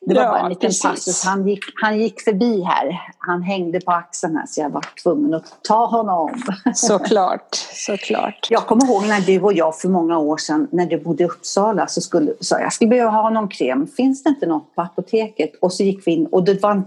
det 0.00 0.14
var 0.14 0.22
ja, 0.22 0.28
bara 0.28 0.40
en 0.40 0.48
liten 0.48 0.68
precis. 0.68 0.82
passus. 0.82 1.24
Han 1.24 1.48
gick, 1.48 1.64
han 1.82 2.00
gick 2.00 2.20
förbi 2.20 2.62
här. 2.62 3.00
Han 3.18 3.42
hängde 3.42 3.80
på 3.80 3.92
axeln 3.92 4.36
här 4.36 4.46
så 4.46 4.60
jag 4.60 4.70
var 4.70 4.84
tvungen 5.02 5.34
att 5.34 5.58
ta 5.62 5.86
honom. 5.86 6.42
Såklart, 6.74 7.54
såklart. 7.72 8.46
Jag 8.50 8.66
kommer 8.66 8.84
ihåg 8.84 9.06
när 9.06 9.20
du 9.20 9.40
och 9.40 9.52
jag 9.52 9.78
för 9.78 9.88
många 9.88 10.18
år 10.18 10.36
sedan 10.36 10.68
när 10.72 10.86
du 10.86 10.98
bodde 10.98 11.22
i 11.22 11.26
Uppsala 11.26 11.86
så 11.86 12.00
skulle 12.00 12.32
så 12.40 12.56
jag 12.60 12.72
skulle 12.72 12.90
behöva 12.90 13.10
ha 13.10 13.30
någon 13.30 13.48
kräm. 13.48 13.86
Finns 13.86 14.22
det 14.22 14.28
inte 14.28 14.46
något 14.46 14.74
på 14.74 14.82
apoteket? 14.82 15.52
Och 15.60 15.72
så 15.72 15.82
gick 15.82 16.06
vi 16.06 16.10
in 16.10 16.26
och 16.26 16.44
det 16.44 16.62
var 16.62 16.70
en, 16.70 16.84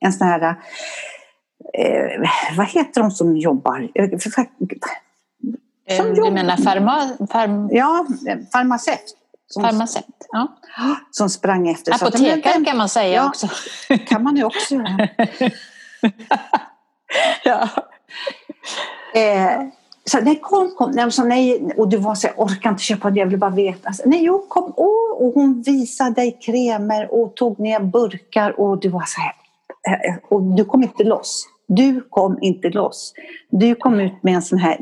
en 0.00 0.12
sån 0.12 0.26
här 0.26 0.56
eh, 1.74 2.56
vad 2.56 2.66
heter 2.66 3.00
de 3.00 3.10
som 3.10 3.36
jobbar? 3.36 3.88
Eh, 3.94 4.18
som 5.96 6.06
eh, 6.06 6.12
du 6.12 6.18
jobbar. 6.18 6.30
menar 6.30 6.56
farma, 6.56 7.08
farm... 7.30 7.68
Ja, 7.72 8.06
farmaceut. 8.52 9.16
Som, 9.48 9.62
farmaceut, 9.62 10.04
ja. 10.32 10.48
Som 11.10 11.30
sprang 11.30 11.68
efter. 11.68 11.94
Apotekare 11.94 12.64
kan 12.64 12.76
man 12.76 12.88
säga 12.88 13.14
ja, 13.14 13.28
också. 13.28 13.48
kan 14.06 14.22
man 14.22 14.36
ju 14.36 14.44
också 14.44 14.74
göra. 14.74 15.08
ja. 17.44 17.68
Eh, 19.14 19.68
så 20.04 20.20
nej, 20.20 20.40
kom, 20.42 20.74
kom. 20.76 20.90
Nej, 20.90 21.12
så, 21.12 21.24
nej, 21.24 21.72
och 21.76 21.88
du 21.88 21.96
var 21.96 22.14
så 22.14 22.26
jag 22.26 22.40
orkar 22.40 22.70
inte 22.70 22.82
köpa 22.82 23.10
det, 23.10 23.20
jag 23.20 23.26
vill 23.26 23.38
bara 23.38 23.50
veta. 23.50 23.88
Alltså, 23.88 24.02
nej, 24.06 24.24
jo, 24.24 24.46
kom. 24.48 24.72
Oh, 24.76 25.26
och 25.26 25.32
hon 25.34 25.62
visade 25.62 26.10
dig 26.10 26.38
kremer 26.42 27.14
och 27.14 27.34
tog 27.36 27.58
ner 27.58 27.80
burkar 27.80 28.60
och 28.60 28.80
du 28.80 28.88
var 28.88 29.04
så 29.06 29.20
här. 29.20 29.32
Och 30.28 30.42
du 30.42 30.64
kom 30.64 30.82
inte 30.82 31.04
loss. 31.04 31.46
Du 31.68 32.00
kom 32.10 32.38
inte 32.42 32.70
loss. 32.70 33.12
Du 33.50 33.74
kom 33.74 34.00
ut 34.00 34.22
med 34.22 34.34
en 34.34 34.42
sån 34.42 34.58
här 34.58 34.78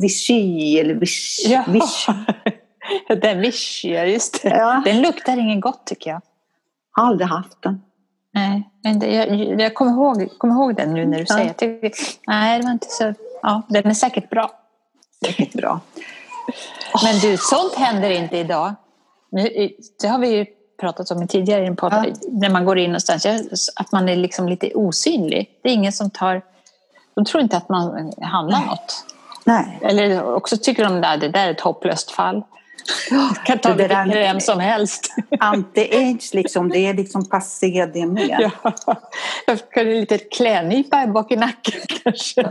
Vichy 0.00 0.78
eller 0.78 0.94
Vichy. 0.94 1.52
Ja. 1.52 1.64
Vichy. 1.68 2.12
den 3.20 3.40
Vichy, 3.40 3.88
just 3.88 4.42
det. 4.42 4.48
Ja. 4.48 4.82
Den 4.84 5.02
luktar 5.02 5.36
ingen 5.36 5.60
gott 5.60 5.86
tycker 5.86 6.10
jag. 6.10 6.20
Jag 6.96 7.02
har 7.02 7.08
aldrig 7.08 7.28
haft 7.28 7.62
den. 7.62 7.82
Nej, 8.34 8.70
men 8.84 8.98
det, 8.98 9.14
jag, 9.14 9.60
jag 9.60 9.74
kommer, 9.74 9.92
ihåg, 9.92 10.38
kommer 10.38 10.54
ihåg 10.54 10.76
den 10.76 10.94
nu 10.94 11.06
när 11.06 11.18
du 11.18 11.24
ja. 11.28 11.34
säger 11.34 11.54
det. 11.58 11.92
Nej, 12.26 12.58
det 12.58 12.64
var 12.64 12.72
inte 12.72 12.90
så... 12.90 13.14
Ja, 13.42 13.62
den 13.68 13.86
är 13.86 13.94
säkert 13.94 14.30
bra. 14.30 14.50
Säkert 15.26 15.52
bra. 15.52 15.80
Men 17.04 17.18
du, 17.18 17.36
sånt 17.36 17.74
händer 17.74 18.10
inte 18.10 18.36
idag. 18.36 18.74
Nu, 19.30 19.70
det 20.02 20.08
har 20.08 20.18
vi 20.18 20.36
ju 20.36 20.46
pratat 20.82 21.10
om 21.10 21.28
tidigare 21.28 21.64
i 21.64 21.66
en 21.66 21.76
podd, 21.76 21.92
ja. 21.92 22.04
när 22.28 22.50
man 22.50 22.64
går 22.64 22.78
in 22.78 22.90
någonstans, 22.90 23.70
att 23.76 23.92
man 23.92 24.08
är 24.08 24.16
liksom 24.16 24.48
lite 24.48 24.70
osynlig. 24.74 25.50
Det 25.62 25.68
är 25.68 25.72
ingen 25.72 25.92
som 25.92 26.10
tar... 26.10 26.42
De 27.14 27.24
tror 27.24 27.42
inte 27.42 27.56
att 27.56 27.68
man 27.68 28.12
handlar 28.22 28.58
Nej. 28.58 28.66
något. 28.66 29.04
Nej. 29.44 29.78
Eller 29.82 30.34
också 30.34 30.56
tycker 30.56 30.84
de 30.84 31.04
att 31.04 31.20
det 31.20 31.28
där 31.28 31.46
är 31.46 31.50
ett 31.50 31.60
hopplöst 31.60 32.10
fall. 32.10 32.42
Jag 33.10 33.36
kan 33.46 33.58
ta 33.58 33.72
vilken 33.72 34.10
kräm 34.10 34.40
som 34.40 34.60
helst. 34.60 35.14
Anti-aids, 35.40 36.34
liksom, 36.34 36.68
det 36.68 36.78
är 36.78 36.94
liksom 36.94 37.28
passé 37.28 37.90
det 37.94 38.06
med. 38.06 38.36
Ja, 38.40 38.72
jag 39.46 39.58
ha 39.74 39.82
en 39.82 40.00
liten 40.00 40.18
klädnypa 40.30 41.06
bak 41.06 41.32
i 41.32 41.36
nacken 41.36 41.80
kanske. 42.04 42.48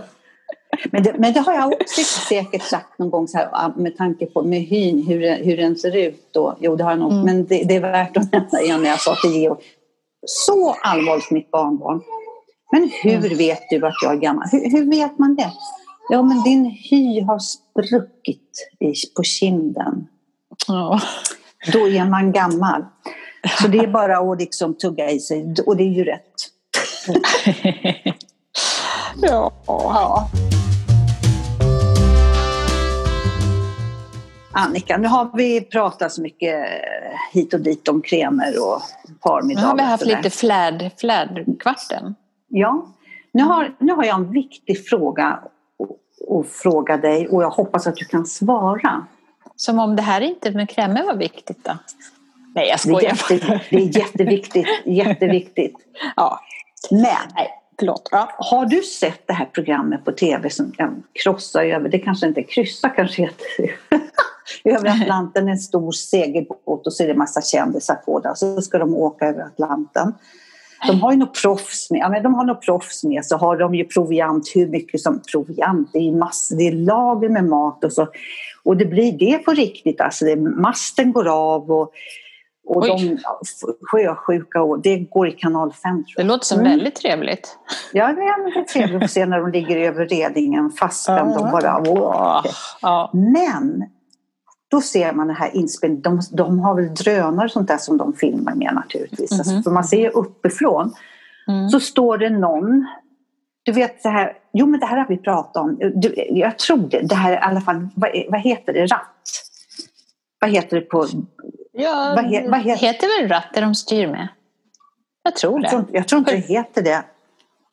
Men 0.91 1.03
det, 1.03 1.15
men 1.17 1.33
det 1.33 1.39
har 1.39 1.53
jag 1.53 1.73
också 1.73 2.01
säkert 2.29 2.63
sagt 2.63 2.99
någon 2.99 3.09
gång 3.09 3.27
så 3.27 3.37
här, 3.37 3.49
ah, 3.51 3.71
med 3.75 3.97
tanke 3.97 4.25
på 4.25 4.43
med 4.43 4.61
hyn, 4.61 5.07
hur, 5.07 5.43
hur 5.43 5.57
den 5.57 5.75
ser 5.75 5.95
ut. 5.95 6.33
Då. 6.33 6.57
Jo, 6.59 6.75
det 6.75 6.83
har 6.83 6.91
jag 6.91 6.99
nog, 6.99 7.11
mm. 7.11 7.25
men 7.25 7.45
det, 7.45 7.63
det, 7.63 7.75
är 7.75 7.81
värt 7.81 8.17
att 8.17 8.31
nämna 8.31 8.61
igen 8.61 8.81
när 8.81 8.89
jag 8.89 8.99
sa 8.99 9.15
till 9.15 9.31
Geo. 9.31 9.57
Så 10.25 10.75
allvarligt 10.83 11.31
mitt 11.31 11.51
barnbarn. 11.51 12.01
Men 12.71 12.91
hur 13.03 13.25
mm. 13.25 13.37
vet 13.37 13.61
du 13.69 13.87
att 13.87 13.93
jag 14.03 14.13
är 14.13 14.17
gammal? 14.17 14.47
Hur, 14.51 14.71
hur, 14.71 14.89
vet 14.89 15.19
man 15.19 15.35
det? 15.35 15.51
Ja, 16.09 16.21
men 16.21 16.43
din 16.43 16.65
hy 16.65 17.21
har 17.21 17.39
spruckit 17.39 18.69
i, 18.79 18.93
på 19.15 19.23
kinden. 19.23 20.07
Oh. 20.67 21.03
Då 21.73 21.87
är 21.87 22.05
man 22.05 22.31
gammal. 22.31 22.85
Så 23.61 23.67
det 23.67 23.77
är 23.77 23.87
bara 23.87 24.17
att 24.17 24.39
liksom 24.39 24.73
tugga 24.73 25.09
i 25.09 25.19
sig 25.19 25.55
och 25.65 25.77
det 25.77 25.83
är 25.83 25.93
ju 25.93 26.03
rätt. 26.03 26.33
ja. 29.21 29.51
ja. 29.67 30.29
Annika, 34.53 34.97
nu 34.97 35.07
har 35.07 35.29
vi 35.33 35.61
pratat 35.61 36.13
så 36.13 36.21
mycket 36.21 36.65
hit 37.33 37.53
och 37.53 37.59
dit 37.59 37.87
om 37.87 38.01
kremer 38.01 38.53
och 38.63 38.81
parmiddagar. 39.19 39.61
Nu 39.61 39.67
har 39.67 39.75
vi 39.75 39.83
haft 39.83 40.05
lite 40.05 40.29
flärd, 40.29 40.91
flärdkvarten. 40.97 42.15
Ja, 42.47 42.85
nu 43.31 43.43
har, 43.43 43.75
nu 43.79 43.93
har 43.93 44.03
jag 44.03 44.15
en 44.15 44.31
viktig 44.31 44.87
fråga 44.87 45.39
att 46.29 46.47
fråga 46.47 46.97
dig 46.97 47.27
och 47.27 47.43
jag 47.43 47.49
hoppas 47.49 47.87
att 47.87 47.95
du 47.95 48.05
kan 48.05 48.25
svara. 48.25 49.05
Som 49.55 49.79
om 49.79 49.95
det 49.95 50.01
här 50.01 50.21
inte 50.21 50.51
med 50.51 50.69
kremer 50.69 51.03
var 51.03 51.15
viktigt 51.15 51.63
då? 51.63 51.77
Nej, 52.55 52.67
jag 52.67 52.79
skojar. 52.79 53.19
Det 53.27 53.33
är, 53.33 53.39
jätte, 53.39 53.63
det 53.69 53.77
är 53.77 53.97
jätteviktigt. 53.97 54.67
jätteviktigt. 54.85 55.75
Ja. 56.15 56.39
Men, 56.91 57.01
nej, 57.35 57.49
förlåt. 57.79 58.09
Ja, 58.11 58.29
har 58.37 58.65
du 58.65 58.81
sett 58.81 59.27
det 59.27 59.33
här 59.33 59.45
programmet 59.45 60.05
på 60.05 60.11
tv 60.11 60.49
som 60.49 60.71
kan 60.71 61.03
krossa 61.23 61.65
över, 61.65 61.89
det 61.89 61.99
kanske 61.99 62.27
inte 62.27 62.43
kryssa 62.43 62.89
kanske 62.89 63.21
heter 63.21 63.47
över 64.63 64.89
Atlanten, 64.89 65.47
en 65.47 65.57
stor 65.57 65.91
segelbåt 65.91 66.87
och 66.87 66.93
så 66.93 67.03
är 67.03 67.07
det 67.07 67.15
massa 67.15 67.41
kändisar 67.41 67.95
på 67.95 68.19
där. 68.19 68.33
Så 68.35 68.61
ska 68.61 68.77
de 68.77 68.95
åka 68.95 69.25
över 69.25 69.43
Atlanten. 69.43 70.13
De 70.87 71.01
har 71.01 71.11
ju 71.11 71.17
något 71.17 71.41
proffs 71.41 71.91
med, 71.91 71.99
ja, 71.99 72.09
men 72.09 72.23
de 72.23 72.33
har 72.33 72.45
något 72.45 72.61
proffs 72.61 73.03
med 73.03 73.25
så 73.25 73.37
har 73.37 73.57
de 73.57 73.75
ju 73.75 73.85
proviant, 73.85 74.51
hur 74.55 74.67
mycket 74.67 75.01
som 75.01 75.21
proviant, 75.31 75.89
det 75.93 75.99
är 75.99 76.11
massor, 76.11 76.55
det 76.55 76.67
är 76.67 76.71
lager 76.71 77.29
med 77.29 77.45
mat 77.45 77.83
och 77.83 77.93
så. 77.93 78.07
Och 78.63 78.77
det 78.77 78.85
blir 78.85 79.11
det 79.11 79.37
på 79.37 79.51
riktigt, 79.51 80.01
alltså 80.01 80.25
det, 80.25 80.35
masten 80.35 81.11
går 81.11 81.27
av 81.27 81.71
och, 81.71 81.91
och 82.67 82.87
de 82.87 83.17
sjösjuka 83.81 84.61
och 84.61 84.81
det 84.81 84.97
går 84.97 85.27
i 85.27 85.31
kanal 85.31 85.73
5. 85.73 86.03
Det 86.17 86.23
låter 86.23 86.45
som 86.45 86.59
mm. 86.59 86.71
väldigt 86.71 86.95
trevligt. 86.95 87.57
Ja, 87.93 88.07
det 88.07 88.21
är 88.21 88.43
väldigt 88.43 88.67
trevligt 88.67 89.03
att 89.03 89.11
se 89.11 89.25
när 89.25 89.39
de 89.39 89.51
ligger 89.51 89.77
över 89.77 90.05
redingen 90.05 90.69
fastspända 90.71 91.39
och 91.39 91.51
bara 91.51 91.83
åh. 91.87 92.45
Ja. 92.81 93.11
Men 93.13 93.83
då 94.71 94.81
ser 94.81 95.13
man 95.13 95.27
det 95.27 95.33
här 95.33 95.55
inspelningen. 95.55 96.01
De, 96.01 96.21
de 96.31 96.59
har 96.59 96.75
väl 96.75 96.93
drönare 96.93 97.45
och 97.45 97.51
sånt 97.51 97.67
där 97.67 97.77
som 97.77 97.97
de 97.97 98.13
filmar 98.13 98.55
med 98.55 98.73
naturligtvis. 98.73 99.31
Mm 99.31 99.39
alltså, 99.39 99.61
för 99.61 99.71
man 99.71 99.83
ser 99.83 100.17
uppifrån. 100.17 100.93
Mm. 101.47 101.69
Så 101.69 101.79
står 101.79 102.17
det 102.17 102.29
någon. 102.29 102.87
Du 103.63 103.71
vet 103.71 104.03
det 104.03 104.09
här. 104.09 104.33
Jo 104.53 104.65
men 104.65 104.79
det 104.79 104.85
här 104.85 104.97
har 104.97 105.07
vi 105.07 105.17
pratat 105.17 105.57
om. 105.57 105.77
Du, 105.95 106.13
jag 106.29 106.59
tror 106.59 106.77
det. 106.77 107.01
Det 107.01 107.15
här 107.15 107.33
i 107.33 107.37
alla 107.37 107.61
fall. 107.61 107.87
Vad, 107.95 108.11
vad 108.29 108.41
heter 108.41 108.73
det? 108.73 108.85
Ratt? 108.85 109.07
Vad 110.39 110.49
heter 110.49 110.79
det 110.79 110.81
på... 110.81 111.07
Ja, 111.71 112.13
vad, 112.15 112.25
he, 112.25 112.49
vad 112.49 112.59
heter, 112.59 112.87
heter 112.87 113.21
väl 113.21 113.29
ratt 113.29 113.47
det 113.53 113.61
de 113.61 113.75
styr 113.75 114.07
med? 114.07 114.27
Jag 115.23 115.35
tror 115.35 115.59
det. 115.59 115.63
Jag 115.63 115.71
tror, 115.71 115.85
jag 115.91 116.07
tror 116.07 116.19
inte 116.19 116.31
det 116.31 116.37
heter 116.37 116.81
det. 116.81 117.03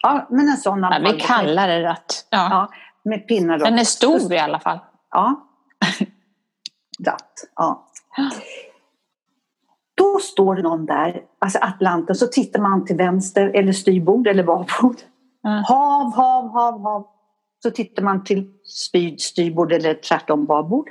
Ja, 0.02 0.26
men 0.30 0.48
en 0.48 0.56
sån. 0.56 0.80
Ja, 0.80 1.00
vi 1.12 1.20
kallar 1.20 1.68
det 1.68 1.82
ratt. 1.82 2.26
Ja. 2.30 2.48
ja 2.50 2.68
med 3.02 3.28
pinnar. 3.28 3.58
Den 3.58 3.78
är 3.78 3.84
stor 3.84 4.32
i 4.32 4.38
alla 4.38 4.60
fall. 4.60 4.78
Ja. 5.10 5.47
Ratt. 7.06 7.32
Ja. 7.56 7.86
Då 9.94 10.18
står 10.18 10.56
någon 10.56 10.86
där, 10.86 11.22
alltså 11.38 11.58
Atlanten, 11.62 12.16
så 12.16 12.26
tittar 12.26 12.60
man 12.60 12.84
till 12.84 12.96
vänster 12.96 13.50
eller 13.54 13.72
styrbord 13.72 14.26
eller 14.26 14.44
babord. 14.44 14.96
Mm. 15.46 15.62
Hav, 15.64 16.12
hav, 16.14 16.48
hav, 16.48 16.80
hav. 16.80 17.06
Så 17.62 17.70
tittar 17.70 18.02
man 18.02 18.24
till 18.24 18.52
spyd, 18.64 19.20
styrbord 19.20 19.72
eller 19.72 19.94
tvärtom 19.94 20.46
babord. 20.46 20.88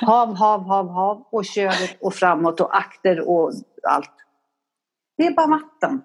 Hav, 0.00 0.34
hav, 0.34 0.62
hav, 0.62 0.88
hav 0.88 1.26
och 1.30 1.44
köret 1.44 1.96
och 2.00 2.14
framåt 2.14 2.60
och 2.60 2.76
akter 2.76 3.28
och 3.28 3.52
allt. 3.88 4.12
Det 5.16 5.26
är 5.26 5.34
bara 5.34 5.46
vatten. 5.46 6.02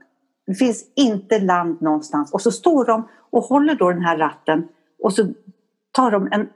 Det 0.48 0.54
finns 0.54 0.84
inte 0.96 1.40
land 1.40 1.82
någonstans. 1.82 2.34
Och 2.34 2.42
så 2.42 2.52
står 2.52 2.86
de 2.86 3.08
och 3.32 3.44
håller 3.44 3.76
då 3.76 3.92
den 3.92 4.06
här 4.06 4.18
ratten 4.18 4.68
och 5.04 5.14
så 5.14 5.34
tar 5.92 6.12
de 6.12 6.28
en 6.32 6.50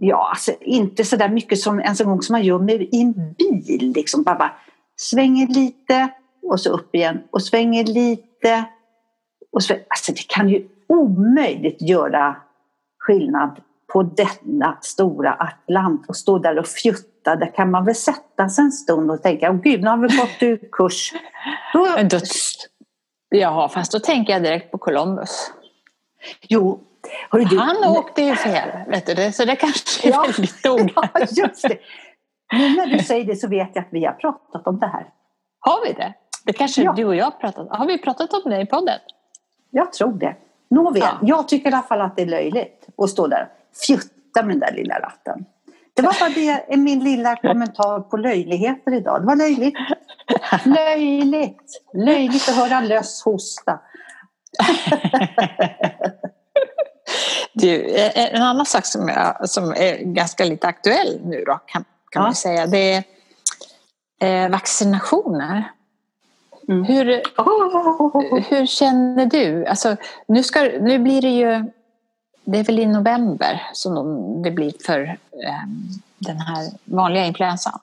ja, 0.00 0.28
alltså 0.30 0.52
inte 0.60 1.04
så 1.04 1.16
där 1.16 1.28
mycket 1.28 1.58
som 1.58 1.80
ens 1.80 2.00
en 2.00 2.06
gång 2.06 2.22
som 2.22 2.32
man 2.32 2.42
gör 2.42 2.58
med, 2.58 2.82
i 2.82 3.00
en 3.00 3.34
bil. 3.38 3.92
Liksom. 3.96 4.22
Bara, 4.22 4.38
bara 4.38 4.52
svänger 4.96 5.46
lite 5.46 6.08
och 6.42 6.60
så 6.60 6.70
upp 6.70 6.94
igen 6.94 7.22
och 7.30 7.42
svänger 7.42 7.84
lite. 7.84 8.64
Och 9.52 9.62
så, 9.62 9.74
alltså 9.74 10.12
det 10.12 10.28
kan 10.28 10.48
ju 10.48 10.68
omöjligt 10.88 11.82
göra 11.82 12.36
skillnad 12.98 13.60
på 13.92 14.02
denna 14.02 14.78
stora 14.80 15.32
Atlant 15.32 16.08
och 16.08 16.16
stå 16.16 16.38
där 16.38 16.58
och 16.58 16.66
fjutta. 16.66 17.36
Där 17.36 17.54
kan 17.54 17.70
man 17.70 17.84
väl 17.84 17.94
sätta 17.94 18.48
sig 18.48 18.64
en 18.64 18.72
stund 18.72 19.10
och 19.10 19.22
tänka, 19.22 19.50
åh 19.50 19.56
gud, 19.56 19.82
nu 19.82 19.90
har 19.90 19.96
vi 19.96 20.16
gått 20.16 20.42
ur 20.42 20.68
kurs. 20.72 21.12
Då... 21.72 22.18
Jaha, 23.30 23.68
fast 23.68 23.92
då 23.92 23.98
tänker 23.98 24.32
jag 24.32 24.42
direkt 24.42 24.70
på 24.70 24.78
Columbus. 24.78 25.52
Jo, 26.48 26.80
du, 27.50 27.58
han 27.58 27.84
åkte 27.84 28.22
ju 28.22 28.34
fel, 28.34 28.68
vet 28.86 29.06
du 29.06 29.14
det, 29.14 29.32
så 29.32 29.44
det 29.44 29.56
kanske 29.56 30.08
är 30.08 30.12
ja, 30.12 30.22
väldigt 30.22 30.64
noga. 30.64 30.92
Ja, 31.14 31.20
just 31.20 31.62
det. 31.62 31.78
Nu 32.52 32.76
när 32.76 32.86
du 32.86 32.98
säger 32.98 33.24
det 33.24 33.36
så 33.36 33.48
vet 33.48 33.70
jag 33.74 33.82
att 33.82 33.88
vi 33.90 34.04
har 34.04 34.12
pratat 34.12 34.66
om 34.66 34.80
det 34.80 34.86
här. 34.86 35.06
Har 35.60 35.86
vi 35.86 35.92
det? 35.92 36.14
Det 36.44 36.52
kanske 36.52 36.82
ja. 36.82 36.92
du 36.92 37.04
och 37.04 37.16
jag 37.16 37.24
har 37.24 37.30
pratat 37.30 37.58
om. 37.58 37.78
Har 37.78 37.86
vi 37.86 37.98
pratat 37.98 38.32
om 38.32 38.50
det 38.50 38.60
i 38.60 38.66
podden? 38.66 38.98
Jag 39.70 39.92
tror 39.92 40.12
det. 40.12 40.36
Nåväl, 40.70 41.02
ja. 41.02 41.18
jag 41.22 41.48
tycker 41.48 41.70
i 41.70 41.72
alla 41.72 41.82
fall 41.82 42.00
att 42.00 42.16
det 42.16 42.22
är 42.22 42.26
löjligt 42.26 42.86
att 42.96 43.10
stå 43.10 43.26
där 43.26 43.48
och 43.70 43.76
fjutta 43.86 44.42
med 44.42 44.48
den 44.48 44.60
där 44.60 44.72
lilla 44.72 45.00
ratten. 45.00 45.44
Det 45.94 46.02
var 46.02 46.20
bara 46.20 46.28
det, 46.28 46.76
min 46.76 47.04
lilla 47.04 47.36
kommentar 47.36 48.00
på 48.00 48.16
löjligheter 48.16 48.94
idag. 48.94 49.22
Det 49.22 49.26
var 49.26 49.36
löjligt. 49.36 49.74
Löjligt! 50.64 51.82
Löjligt 51.94 52.48
att 52.48 52.56
höra 52.56 52.80
löss 52.80 53.22
hosta. 53.24 53.80
Du, 57.60 57.96
en 58.14 58.42
annan 58.42 58.66
sak 58.66 58.86
som, 58.86 59.08
jag, 59.08 59.50
som 59.50 59.70
är 59.70 59.98
ganska 60.04 60.44
lite 60.44 60.66
aktuell 60.66 61.20
nu 61.24 61.44
då, 61.46 61.60
kan, 61.66 61.84
kan 62.10 62.20
ja. 62.20 62.22
man 62.22 62.34
säga, 62.34 62.66
det 62.66 63.04
är 64.18 64.44
eh, 64.44 64.50
vaccinationer. 64.50 65.70
Mm. 66.68 66.84
Hur, 66.84 67.04
hur 68.50 68.66
känner 68.66 69.26
du? 69.26 69.66
Alltså, 69.66 69.96
nu, 70.26 70.42
ska, 70.42 70.60
nu 70.62 70.98
blir 70.98 71.22
det 71.22 71.28
ju, 71.28 71.70
det 72.44 72.58
är 72.58 72.64
väl 72.64 72.78
i 72.78 72.86
november 72.86 73.70
som 73.72 73.94
de, 73.94 74.42
det 74.42 74.50
blir 74.50 74.72
för 74.86 75.00
eh, 75.32 75.68
den 76.18 76.40
här 76.40 76.70
vanliga 76.84 77.24
influensan. 77.24 77.78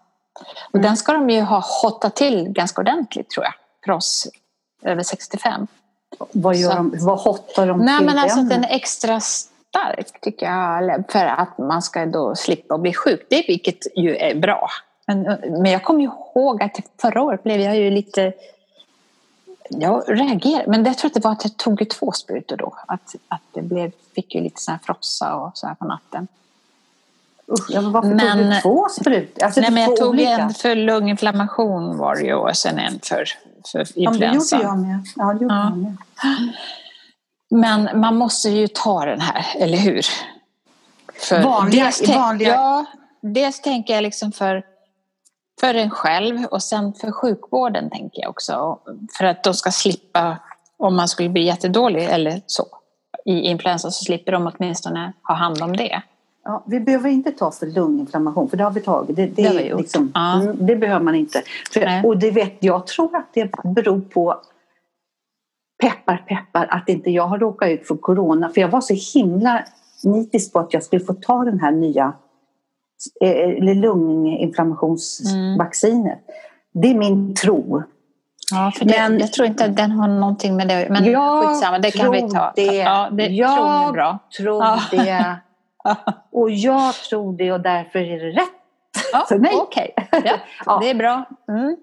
Och 0.69 0.75
mm. 0.75 0.83
den 0.87 0.97
ska 0.97 1.13
de 1.13 1.29
ju 1.29 1.41
ha 1.41 1.63
hottat 1.81 2.15
till 2.15 2.49
ganska 2.49 2.81
ordentligt 2.81 3.29
tror 3.29 3.45
jag, 3.45 3.53
för 3.85 3.91
oss 3.91 4.27
över 4.81 5.03
65. 5.03 5.67
Vad, 6.31 6.55
gör 6.55 6.75
de, 6.75 6.93
vad 6.99 7.19
hottar 7.19 7.67
de 7.67 7.79
nej, 7.79 7.97
till? 7.97 8.05
Men 8.05 8.19
alltså, 8.19 8.41
den 8.41 8.63
är 8.63 8.75
extra 8.75 9.19
stark 9.77 10.21
tycker 10.21 10.45
jag, 10.45 11.03
för 11.09 11.25
att 11.25 11.57
man 11.57 11.81
ska 11.81 12.05
då 12.05 12.35
slippa 12.35 12.77
bli 12.77 12.93
sjuk. 12.93 13.25
Det 13.29 13.45
vilket 13.47 13.97
ju 13.97 14.15
är 14.15 14.35
bra. 14.35 14.69
Men, 15.07 15.23
men 15.61 15.65
jag 15.65 15.83
kommer 15.83 16.03
ihåg 16.03 16.63
att 16.63 16.79
förra 17.01 17.21
året 17.21 17.43
blev 17.43 17.61
jag 17.61 17.77
ju 17.77 17.91
lite 17.91 18.33
jag 19.69 20.03
reagerade, 20.07 20.63
men 20.67 20.85
jag 20.85 20.97
tror 20.97 21.09
att 21.09 21.13
det 21.13 21.23
var 21.23 21.31
att 21.31 21.43
jag 21.43 21.57
tog 21.57 21.89
två 21.89 22.11
sprutor 22.11 22.57
då. 22.57 22.73
Att, 22.87 23.15
att 23.27 23.41
det 23.53 23.61
blev, 23.61 23.91
fick 24.15 24.35
ju 24.35 24.41
lite 24.41 24.61
sån 24.61 24.71
här 24.71 24.79
frossa 24.83 25.35
och 25.35 25.51
så 25.53 25.67
här 25.67 25.75
på 25.75 25.85
natten. 25.85 26.27
Usch, 27.51 27.65
ja, 27.69 27.81
men 27.81 27.91
varför 27.91 28.09
men, 28.09 28.37
tog 28.37 28.47
du 28.47 28.61
två 28.61 28.87
sprutor? 28.89 29.43
Alltså, 29.43 29.61
nej, 29.61 29.71
men 29.71 29.83
jag 29.83 29.95
tog 29.95 30.09
olika. 30.09 30.29
en 30.29 30.53
för 30.53 30.75
lunginflammation 30.75 31.97
var 31.97 32.15
det 32.15 32.21
ju 32.21 32.33
och 32.33 32.57
sen 32.57 32.79
en 32.79 32.99
för, 33.03 33.25
för 33.71 33.99
influensa. 33.99 34.59
Ja, 34.61 34.61
det 34.61 34.77
gjorde 34.77 34.87
jag 34.87 34.87
med. 34.87 35.07
Ja, 35.15 35.33
det 35.33 35.41
gjorde 35.43 35.55
ja. 35.55 35.63
jag 35.63 35.77
med. 35.77 35.97
Men 37.49 37.99
man 37.99 38.15
måste 38.15 38.49
ju 38.49 38.67
ta 38.67 39.05
den 39.05 39.21
här, 39.21 39.45
eller 39.59 39.77
hur? 39.77 40.05
För 41.13 41.43
vanliga, 41.43 41.83
dels, 41.83 42.09
vanliga... 42.09 42.53
Ja, 42.53 42.85
dels 43.21 43.61
tänker 43.61 43.93
jag 43.93 44.01
liksom 44.01 44.31
för 44.31 44.63
för 45.59 45.73
en 45.73 45.89
själv 45.89 46.45
och 46.45 46.63
sen 46.63 46.93
för 46.93 47.11
sjukvården 47.11 47.89
tänker 47.89 48.21
jag 48.21 48.29
också. 48.29 48.79
För 49.17 49.25
att 49.25 49.43
de 49.43 49.53
ska 49.53 49.71
slippa, 49.71 50.37
om 50.77 50.95
man 50.95 51.07
skulle 51.07 51.29
bli 51.29 51.43
jättedålig 51.43 52.05
eller 52.05 52.41
så, 52.45 52.65
i 53.25 53.39
influensa 53.39 53.91
så 53.91 54.03
slipper 54.03 54.31
de 54.31 54.51
åtminstone 54.55 55.13
ha 55.23 55.35
hand 55.35 55.61
om 55.61 55.77
det. 55.77 56.01
Ja, 56.43 56.63
vi 56.67 56.79
behöver 56.79 57.09
inte 57.09 57.31
ta 57.31 57.51
för 57.51 57.65
lunginflammation 57.65 58.49
för 58.49 58.57
det 58.57 58.63
har 58.63 58.71
vi 58.71 58.81
tagit. 58.81 59.15
Det, 59.15 59.25
det, 59.25 59.49
det. 59.49 59.75
Liksom, 59.75 60.11
ja. 60.13 60.41
mm, 60.41 60.57
det 60.59 60.75
behöver 60.75 61.05
man 61.05 61.15
inte. 61.15 61.41
För, 61.73 62.05
och 62.05 62.17
det 62.17 62.31
vet, 62.31 62.57
jag 62.59 62.87
tror 62.87 63.15
att 63.15 63.27
det 63.33 63.51
beror 63.63 64.01
på 64.01 64.41
peppar 65.81 66.17
peppar 66.17 66.67
att 66.69 66.89
inte 66.89 67.09
jag 67.09 67.27
har 67.27 67.37
råkat 67.37 67.69
ut 67.69 67.87
för 67.87 67.95
corona. 67.95 68.49
För 68.49 68.61
jag 68.61 68.67
var 68.67 68.81
så 68.81 69.19
himla 69.19 69.63
nitisk 70.03 70.53
på 70.53 70.59
att 70.59 70.73
jag 70.73 70.83
skulle 70.83 71.05
få 71.05 71.13
ta 71.13 71.43
den 71.43 71.59
här 71.59 71.71
nya 71.71 72.13
eller 73.21 73.75
lunginflammationsvaccinet. 73.75 76.05
Mm. 76.05 76.19
Det 76.73 76.87
är 76.87 76.95
min 76.95 77.35
tro. 77.35 77.83
Ja, 78.51 78.71
för 78.77 78.85
det, 78.85 78.95
men, 78.99 79.19
jag 79.19 79.33
tror 79.33 79.47
inte 79.47 79.65
att 79.65 79.77
den 79.77 79.91
har 79.91 80.07
någonting 80.07 80.55
med 80.55 80.67
det 80.67 80.87
Men 80.89 81.05
jag 81.05 81.43
skitsamma, 81.43 81.79
det 81.79 81.91
kan 81.91 82.11
vi 82.11 82.29
ta. 82.29 82.53
Det. 82.55 82.75
Ja, 82.75 83.09
det 83.11 83.27
jag 83.27 83.57
tror 83.57 83.91
bra. 83.93 84.19
tror 84.37 84.63
ja. 84.63 84.79
det. 84.91 85.35
Och 86.31 86.51
jag 86.51 86.93
tror 86.93 87.37
det 87.37 87.51
och 87.51 87.61
därför 87.61 87.99
är 87.99 88.19
det 88.19 88.31
rätt 88.31 88.49
ja, 89.13 89.25
för 89.29 89.37
mig. 89.37 89.51
Okej, 89.53 89.93
okay. 89.95 90.21
ja, 90.65 90.79
det 90.81 90.89
är 90.89 90.95
bra. 90.95 91.23
Mm. 91.49 91.75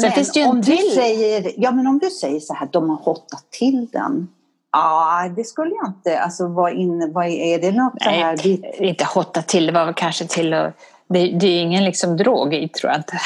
Sen 0.00 0.12
finns 0.12 0.32
det 0.32 0.44
om, 0.44 0.60
du 0.60 0.76
säger, 0.76 1.52
ja, 1.56 1.70
men 1.70 1.86
om 1.86 1.98
du 1.98 2.10
säger 2.10 2.40
så 2.40 2.54
här, 2.54 2.68
de 2.72 2.90
har 2.90 2.96
hottat 2.96 3.50
till 3.50 3.88
den. 3.92 4.28
Ja, 4.72 5.32
det 5.36 5.44
skulle 5.44 5.74
jag 5.74 5.86
inte. 5.88 6.20
Alltså, 6.20 6.48
vad, 6.48 6.72
in, 6.72 7.12
vad 7.12 7.26
är 7.26 7.58
det 7.58 7.72
något 7.72 7.94
Nej, 8.04 8.18
här? 8.18 8.36
Bit? 8.36 8.64
inte 8.78 9.04
hotta 9.04 9.42
till, 9.42 9.66
det 9.66 9.72
var 9.72 9.84
väl 9.84 9.94
kanske 9.94 10.26
till 10.26 10.54
att 10.54 10.74
det, 11.08 11.26
det 11.26 11.46
är 11.46 11.62
ingen 11.62 11.84
liksom 11.84 12.16
drog 12.16 12.54
i 12.54 12.68
tror 12.68 12.92
jag 12.92 13.00
inte. 13.00 13.18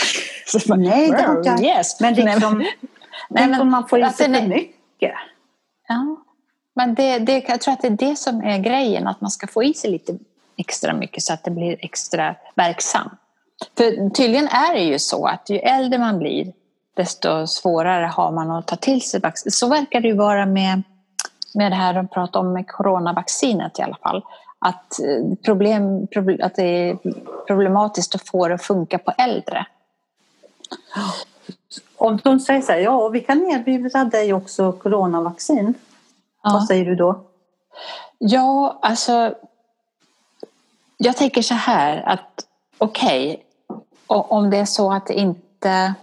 Nej, 0.76 1.10
det 1.10 1.22
har 1.22 1.38
inte 1.38 1.64
yes. 1.64 2.00
Men 2.00 2.14
liksom, 2.14 2.58
Nej, 3.30 3.48
men, 3.48 3.70
man 3.70 3.88
får 3.88 3.98
i 3.98 4.10
sig 4.10 4.34
för 4.34 4.48
mycket. 4.48 5.12
Ja, 5.88 6.16
men 6.74 6.94
det, 6.94 7.18
det, 7.18 7.44
jag 7.48 7.60
tror 7.60 7.74
att 7.74 7.82
det 7.82 7.88
är 7.88 7.90
det 7.90 8.16
som 8.16 8.40
är 8.40 8.58
grejen, 8.58 9.06
att 9.06 9.20
man 9.20 9.30
ska 9.30 9.46
få 9.46 9.64
i 9.64 9.74
sig 9.74 9.90
lite 9.90 10.18
extra 10.56 10.94
mycket 10.94 11.22
så 11.22 11.32
att 11.32 11.44
det 11.44 11.50
blir 11.50 11.76
extra 11.80 12.34
verksamt. 12.54 13.12
För 13.76 14.10
tydligen 14.10 14.48
är 14.48 14.74
det 14.74 14.82
ju 14.82 14.98
så 14.98 15.26
att 15.26 15.50
ju 15.50 15.58
äldre 15.58 15.98
man 15.98 16.18
blir 16.18 16.52
desto 16.94 17.46
svårare 17.46 18.06
har 18.06 18.32
man 18.32 18.50
att 18.50 18.66
ta 18.66 18.76
till 18.76 19.02
sig 19.02 19.20
vaccin. 19.20 19.52
Så 19.52 19.68
verkar 19.68 20.00
det 20.00 20.08
ju 20.08 20.16
vara 20.16 20.46
med, 20.46 20.82
med 21.54 21.72
det 21.72 21.76
här 21.76 21.94
de 21.94 22.08
pratar 22.08 22.40
om 22.40 22.52
med 22.52 22.68
coronavaccinet 22.68 23.78
i 23.78 23.82
alla 23.82 23.96
fall. 23.96 24.22
Att, 24.58 25.00
eh, 25.00 25.36
problem, 25.44 26.06
att 26.42 26.54
det 26.54 26.62
är 26.62 26.98
problematiskt 27.46 28.14
att 28.14 28.28
få 28.28 28.48
det 28.48 28.54
att 28.54 28.62
funka 28.62 28.98
på 28.98 29.12
äldre. 29.18 29.66
Om 31.96 32.18
de 32.24 32.40
säger 32.40 32.60
så 32.60 32.72
här, 32.72 32.78
ja 32.78 33.08
vi 33.08 33.20
kan 33.20 33.50
erbjuda 33.50 34.04
dig 34.04 34.32
också 34.32 34.72
coronavaccin. 34.72 35.74
Ja. 36.42 36.50
Vad 36.52 36.64
säger 36.64 36.84
du 36.84 36.94
då? 36.94 37.20
Ja, 38.18 38.78
alltså 38.82 39.34
jag 40.96 41.16
tänker 41.16 41.42
så 41.42 41.54
här 41.54 42.02
att 42.06 42.46
okej, 42.78 43.44
okay, 44.18 44.36
om 44.36 44.50
det 44.50 44.56
är 44.56 44.64
så 44.64 44.92
att 44.92 45.06
det 45.06 45.14
inte 45.14 45.94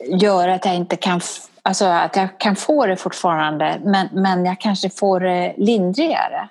gör 0.00 0.48
att 0.48 0.64
jag 0.64 0.74
inte 0.74 0.96
kan, 0.96 1.20
alltså 1.62 1.84
att 1.84 2.16
jag 2.16 2.38
kan 2.38 2.56
få 2.56 2.86
det 2.86 2.96
fortfarande 2.96 3.80
men, 3.84 4.08
men 4.12 4.44
jag 4.44 4.60
kanske 4.60 4.90
får 4.90 5.20
det 5.20 5.54
lindrigare. 5.56 6.48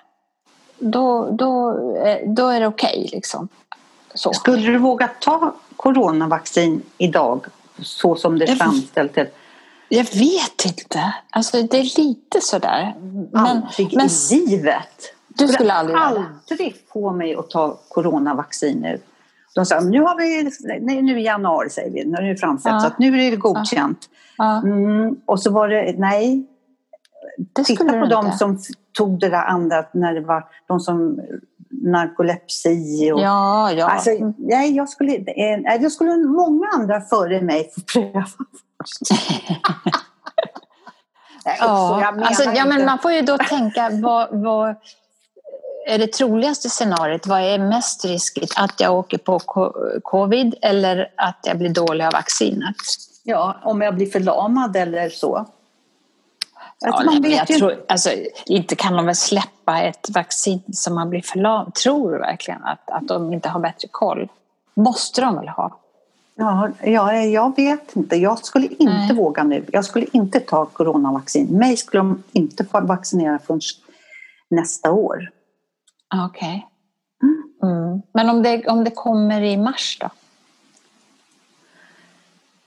Då, 0.78 1.30
då, 1.30 1.70
eh, 1.96 2.18
då 2.26 2.48
är 2.48 2.60
det 2.60 2.66
okej 2.66 2.98
okay, 2.98 3.08
liksom. 3.12 3.48
Så. 4.14 4.32
Skulle 4.32 4.70
du 4.70 4.78
våga 4.78 5.08
ta 5.20 5.54
coronavaccin 5.76 6.82
idag 6.98 7.46
så 7.82 8.16
som 8.16 8.38
det 8.38 8.44
är 8.44 8.56
framställt? 8.56 9.16
Jag 9.88 10.04
vet 10.04 10.64
inte. 10.64 11.14
Alltså 11.30 11.62
det 11.62 11.78
är 11.78 11.98
lite 12.00 12.40
sådär. 12.40 12.94
Men, 13.32 13.46
aldrig 13.46 13.96
men, 13.96 14.06
i 14.06 14.46
livet. 14.46 15.14
Du 15.28 15.48
skulle 15.48 15.72
aldrig, 15.72 15.98
aldrig 15.98 16.76
få 16.92 17.12
mig 17.12 17.34
att 17.34 17.50
ta 17.50 17.78
coronavaccin 17.88 18.78
nu. 18.78 19.00
De 19.54 19.66
sa, 19.66 19.80
nu 19.80 20.00
har 20.00 20.16
vi, 20.18 20.50
nu 21.02 21.20
i 21.20 21.24
januari 21.24 21.70
säger 21.70 21.90
vi, 21.90 22.04
nu 22.04 22.16
är 22.16 22.22
det 22.22 22.36
framställt, 22.36 22.82
ja. 22.82 22.90
så 22.90 22.94
nu 22.98 23.22
är 23.22 23.30
det 23.30 23.36
godkänt. 23.36 24.08
Ja. 24.38 24.62
Mm, 24.62 25.16
och 25.26 25.42
så 25.42 25.52
var 25.52 25.68
det, 25.68 25.94
nej. 25.98 26.46
Det 27.52 27.64
Titta 27.64 27.84
på 27.84 28.06
de 28.06 28.26
inte. 28.26 28.38
som 28.38 28.58
tog 28.92 29.20
det 29.20 29.28
där 29.28 29.44
andra, 29.44 29.84
när 29.92 30.14
det 30.14 30.20
var 30.20 30.44
de 30.66 30.80
som 30.80 31.20
narkolepsi 31.70 33.12
och... 33.12 33.20
Ja, 33.20 33.72
ja. 33.72 33.88
Alltså, 33.88 34.10
nej, 34.38 34.76
jag 34.76 34.88
skulle, 34.88 35.14
eh, 35.14 35.82
jag 35.82 35.92
skulle 35.92 36.16
många 36.16 36.68
andra 36.74 37.00
före 37.00 37.40
mig 37.40 37.70
få 37.74 37.80
pröva 37.80 38.26
först. 38.26 39.22
ja, 41.60 42.14
alltså, 42.22 42.50
ja, 42.54 42.64
men 42.66 42.84
man 42.84 42.98
får 42.98 43.12
ju 43.12 43.22
då 43.22 43.38
tänka 43.38 43.90
vad, 44.02 44.28
vad 44.42 44.76
är 45.86 45.98
det 45.98 46.12
troligaste 46.12 46.70
scenariot? 46.70 47.26
Vad 47.26 47.40
är 47.40 47.58
mest 47.58 48.04
riskigt? 48.04 48.52
Att 48.56 48.80
jag 48.80 48.94
åker 48.94 49.18
på 49.18 49.38
covid 50.02 50.54
eller 50.62 51.12
att 51.16 51.38
jag 51.42 51.58
blir 51.58 51.70
dålig 51.70 52.04
av 52.04 52.12
vaccinet? 52.12 52.76
Ja, 53.22 53.56
om 53.62 53.80
jag 53.80 53.94
blir 53.94 54.06
förlamad 54.06 54.76
eller 54.76 55.08
så. 55.08 55.46
Ja, 56.80 57.02
nej, 57.04 57.20
men 57.20 57.30
jag 57.30 57.46
tror, 57.46 57.84
alltså, 57.88 58.10
inte 58.46 58.76
kan 58.76 58.92
de 58.96 59.06
väl 59.06 59.14
släppa 59.14 59.80
ett 59.80 60.10
vaccin 60.10 60.62
som 60.72 60.94
man 60.94 61.10
blir 61.10 61.22
förlamad? 61.22 61.74
Tror 61.74 62.12
du 62.12 62.18
verkligen 62.18 62.64
att, 62.64 62.90
att 62.90 63.08
de 63.08 63.32
inte 63.32 63.48
har 63.48 63.60
bättre 63.60 63.88
koll? 63.90 64.28
Måste 64.74 65.20
de 65.20 65.36
väl 65.36 65.48
ha? 65.48 65.78
Ja, 66.34 66.68
ja 66.82 67.14
jag 67.16 67.56
vet 67.56 67.96
inte. 67.96 68.16
Jag 68.16 68.38
skulle 68.38 68.66
inte 68.66 68.84
nej. 68.84 69.14
våga 69.14 69.42
nu. 69.42 69.64
Jag 69.72 69.84
skulle 69.84 70.06
inte 70.12 70.40
ta 70.40 70.66
coronavaccin. 70.66 71.46
Mig 71.46 71.76
skulle 71.76 72.00
de 72.00 72.22
inte 72.32 72.64
få 72.64 72.80
vaccinera 72.80 73.38
förrän 73.38 73.60
nästa 74.50 74.92
år. 74.92 75.30
Okej. 76.14 76.26
Okay. 76.28 76.70
Mm. 77.62 78.02
Men 78.14 78.30
om 78.30 78.42
det, 78.42 78.66
om 78.66 78.84
det 78.84 78.90
kommer 78.90 79.42
i 79.42 79.56
mars 79.56 79.98
då? 80.00 80.10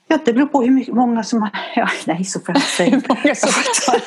Ja, 0.08 0.20
det 0.26 0.34
beror 0.34 0.48
på 0.48 0.62
hur 0.62 0.72
mycket, 0.72 0.94
många 0.94 1.24
som 1.24 1.42
har... 1.42 1.52
Ja, 1.76 1.90
nej, 2.06 2.24
så 2.24 2.40
får 2.40 2.56
jag 2.56 2.58
inte 2.58 2.68
säga. 2.68 2.90
hur 2.96 3.04
många 3.08 3.36
som 3.36 3.50
tar 3.86 4.00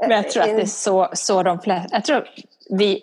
Men 0.00 0.10
jag 0.10 0.30
tror 0.30 0.42
att 0.42 0.56
det 0.56 0.62
är 0.62 0.66
så, 0.66 1.08
så 1.12 1.42
de 1.42 1.60
flesta... 1.60 1.88
Jag 1.92 2.04
tror 2.04 2.28
vi, 2.70 3.00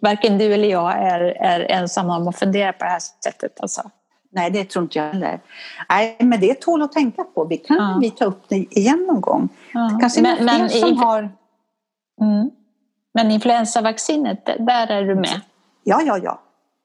varken 0.00 0.38
du 0.38 0.54
eller 0.54 0.68
jag 0.68 0.92
är, 0.92 1.20
är 1.20 1.60
ensamma 1.60 2.16
om 2.16 2.28
att 2.28 2.38
fundera 2.38 2.72
på 2.72 2.84
det 2.84 2.90
här 2.90 3.02
sättet. 3.24 3.60
Alltså. 3.60 3.90
Nej, 4.34 4.50
det 4.50 4.64
tror 4.64 4.82
inte 4.82 4.98
jag 4.98 5.12
heller. 5.12 5.40
Nej, 5.88 6.16
men 6.20 6.40
det 6.40 6.60
tål 6.60 6.82
att 6.82 6.92
tänka 6.92 7.24
på. 7.24 7.44
Vi 7.44 7.56
kan 7.56 7.76
ja. 7.76 7.98
vi 8.00 8.10
ta 8.10 8.24
upp 8.24 8.48
det 8.48 8.56
igen 8.56 9.04
någon 9.08 9.20
gång. 9.20 9.48
Ja. 9.72 9.80
Det 9.80 10.00
kanske 10.00 10.22
men, 10.22 10.44
men 10.44 10.70
som 10.70 10.88
i, 10.88 10.94
har... 10.94 11.18
Mm. 12.20 12.50
Men 13.14 13.30
influensavaccinet, 13.30 14.44
där 14.44 14.86
är 14.86 15.02
du 15.02 15.14
med? 15.14 15.40
Ja, 15.82 16.02
ja, 16.02 16.18
ja. 16.18 16.40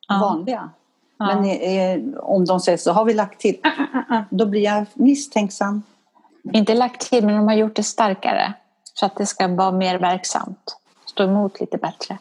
ja. 0.07 0.19
Vanliga. 0.19 0.69
Men 1.17 1.45
eh, 1.45 2.19
om 2.19 2.45
de 2.45 2.59
säger 2.59 2.77
så 2.77 2.91
har 2.91 3.05
vi 3.05 3.13
lagt 3.13 3.39
till, 3.39 3.57
då 4.29 4.45
blir 4.45 4.61
jag 4.61 4.85
misstänksam. 4.93 5.83
Inte 6.53 6.73
lagt 6.73 7.09
till, 7.09 7.25
men 7.25 7.35
de 7.35 7.47
har 7.47 7.55
gjort 7.55 7.75
det 7.75 7.83
starkare. 7.83 8.53
Så 8.93 9.05
att 9.05 9.15
det 9.15 9.25
ska 9.25 9.47
vara 9.47 9.71
mer 9.71 9.99
verksamt. 9.99 10.77
Stå 11.05 11.23
emot 11.23 11.59
lite 11.59 11.77
bättre. 11.77 12.17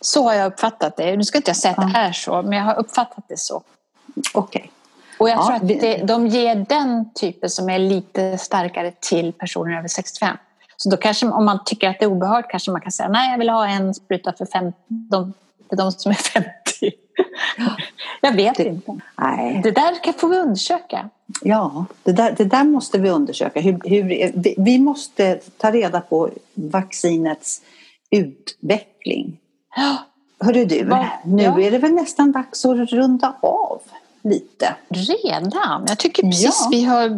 Så 0.00 0.24
har 0.24 0.34
jag 0.34 0.52
uppfattat 0.52 0.96
det. 0.96 1.16
Nu 1.16 1.24
ska 1.24 1.38
inte 1.38 1.50
jag 1.50 1.56
säga 1.56 1.74
att 1.76 1.92
det 1.92 1.98
är 1.98 2.12
så, 2.12 2.42
men 2.42 2.52
jag 2.52 2.64
har 2.64 2.78
uppfattat 2.78 3.24
det 3.28 3.38
så. 3.38 3.62
Okej. 4.34 4.60
Okay. 4.60 4.70
Och 5.18 5.28
jag 5.28 5.38
ja, 5.38 5.46
tror 5.46 5.56
att 5.56 5.68
det, 5.68 5.96
de 5.96 6.26
ger 6.26 6.66
den 6.68 7.10
typen 7.14 7.50
som 7.50 7.70
är 7.70 7.78
lite 7.78 8.38
starkare 8.38 8.92
till 9.00 9.32
personer 9.32 9.78
över 9.78 9.88
65. 9.88 10.36
Så 10.76 10.90
då 10.90 10.96
kanske 10.96 11.26
om 11.26 11.44
man 11.44 11.64
tycker 11.64 11.88
att 11.88 11.98
det 11.98 12.04
är 12.04 12.10
obehagligt 12.10 12.50
kanske 12.50 12.70
man 12.70 12.80
kan 12.80 12.92
säga 12.92 13.08
nej 13.08 13.30
jag 13.30 13.38
vill 13.38 13.48
ha 13.48 13.68
en 13.68 13.94
spruta 13.94 14.32
för 14.32 14.46
fem, 14.46 14.72
de, 14.88 15.32
de 15.76 15.92
som 15.92 16.10
är 16.10 16.16
50. 16.16 16.50
jag 18.20 18.32
vet 18.32 18.56
det, 18.56 18.64
inte. 18.64 18.96
Nej. 19.16 19.60
Det 19.64 19.70
där 19.70 20.18
får 20.18 20.28
vi 20.28 20.36
undersöka. 20.36 21.08
Ja, 21.42 21.84
det 22.02 22.12
där, 22.12 22.34
det 22.38 22.44
där 22.44 22.64
måste 22.64 22.98
vi 22.98 23.10
undersöka. 23.10 23.60
Hur, 23.60 23.80
hur, 23.84 24.02
vi, 24.02 24.54
vi 24.58 24.78
måste 24.78 25.40
ta 25.56 25.70
reda 25.70 26.00
på 26.00 26.30
vaccinets 26.54 27.62
utveckling. 28.10 29.38
Ja. 29.76 29.96
Hörru 30.40 30.64
du, 30.64 30.84
Va? 30.84 31.08
nu 31.24 31.42
ja. 31.42 31.60
är 31.60 31.70
det 31.70 31.78
väl 31.78 31.92
nästan 31.92 32.32
dags 32.32 32.64
att 32.64 32.92
runda 32.92 33.34
av 33.40 33.80
lite. 34.22 34.76
Redan? 34.88 35.84
Jag 35.88 35.98
tycker 35.98 36.22
precis 36.22 36.60
ja. 36.62 36.68
vi 36.70 36.84
har 36.84 37.08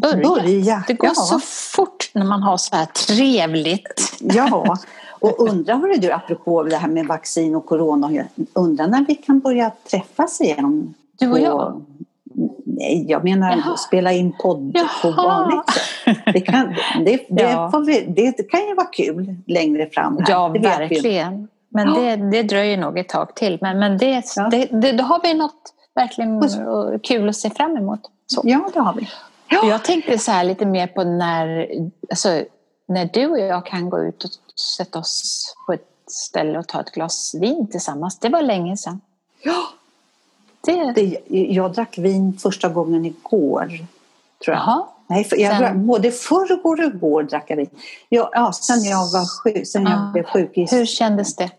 börjat. 0.00 0.22
Börja. 0.22 0.84
Det 0.86 0.94
går 0.94 1.08
ja. 1.08 1.14
så 1.14 1.38
fort 1.40 2.10
när 2.12 2.24
man 2.24 2.42
har 2.42 2.56
så 2.56 2.76
här 2.76 2.86
trevligt. 2.86 4.16
Ja, 4.20 4.76
och 5.20 5.48
undrar 5.48 5.76
hörru 5.76 5.96
du, 5.96 6.12
apropå 6.12 6.62
det 6.62 6.76
här 6.76 6.88
med 6.88 7.06
vaccin 7.06 7.54
och 7.54 7.66
corona, 7.66 8.10
undrar 8.52 8.86
när 8.86 9.04
vi 9.08 9.14
kan 9.14 9.40
börja 9.40 9.72
träffas 9.90 10.40
igen? 10.40 10.94
Du 11.18 11.30
och 11.30 11.40
jag? 11.40 11.84
Nej, 12.64 13.04
jag 13.08 13.24
menar 13.24 13.56
Jaha. 13.56 13.76
spela 13.76 14.12
in 14.12 14.32
podd 14.42 14.70
Jaha. 14.74 14.88
på 15.02 15.10
vanligt 15.10 15.70
sätt. 15.70 16.18
Det 16.32 16.40
kan, 16.40 16.74
det, 17.04 17.26
det, 17.28 17.42
ja. 17.42 17.82
vi, 17.86 18.00
det, 18.00 18.50
kan 18.50 18.60
ju 18.60 18.74
vara 18.74 18.86
kul 18.86 19.36
längre 19.46 19.90
fram. 19.92 20.18
Här. 20.18 20.26
Ja, 20.28 20.48
verkligen. 20.48 21.48
Men 21.68 21.94
det, 21.94 22.16
det 22.16 22.42
dröjer 22.42 22.76
nog 22.76 22.98
ett 22.98 23.08
tag 23.08 23.34
till. 23.34 23.58
Men, 23.60 23.78
men 23.78 23.98
det, 23.98 24.24
ja. 24.36 24.48
det, 24.50 24.66
det, 24.66 24.92
då 24.92 25.04
har 25.04 25.20
vi 25.22 25.34
något 25.34 25.74
verkligen 25.96 26.48
kul 27.02 27.28
att 27.28 27.36
se 27.36 27.50
fram 27.50 27.76
emot. 27.76 28.00
Så. 28.26 28.40
Ja, 28.44 28.70
det 28.74 28.80
har 28.80 28.94
vi. 28.94 29.08
Ja. 29.48 29.68
Jag 29.68 29.84
tänkte 29.84 30.18
så 30.18 30.30
här 30.30 30.44
lite 30.44 30.66
mer 30.66 30.86
på 30.86 31.04
när, 31.04 31.68
alltså, 32.10 32.44
när 32.88 33.10
du 33.12 33.26
och 33.26 33.38
jag 33.38 33.66
kan 33.66 33.90
gå 33.90 34.02
ut 34.02 34.24
och 34.24 34.30
sätta 34.76 34.98
oss 34.98 35.44
på 35.66 35.72
ett 35.72 35.88
ställe 36.06 36.58
och 36.58 36.68
ta 36.68 36.80
ett 36.80 36.90
glas 36.90 37.34
vin 37.40 37.66
tillsammans. 37.70 38.18
Det 38.18 38.28
var 38.28 38.42
länge 38.42 38.76
sedan. 38.76 39.00
Ja. 39.42 39.68
Det... 40.60 40.92
Det, 40.92 41.20
jag 41.28 41.72
drack 41.72 41.98
vin 41.98 42.38
första 42.38 42.68
gången 42.68 43.04
igår, 43.04 43.66
tror 44.44 44.56
jag. 44.56 44.56
Jaha. 44.56 44.86
Nej, 45.06 45.24
för 45.24 45.36
jag, 45.36 45.58
sen... 45.58 45.86
både 45.86 46.10
förrgår 46.10 46.84
och 46.84 46.94
igår 46.94 47.22
drack 47.22 47.44
jag 47.48 47.56
vin. 47.56 47.70
Jag, 48.08 48.28
ja, 48.32 48.52
sen 48.52 48.84
jag 48.84 48.98
var 49.12 49.42
sjuk, 49.42 49.66
sen 49.68 49.82
jag 49.82 50.12
blev 50.12 50.24
sjuk. 50.24 50.50
I... 50.54 50.66
Hur 50.70 50.86
kändes 50.86 51.36
det? 51.36 51.50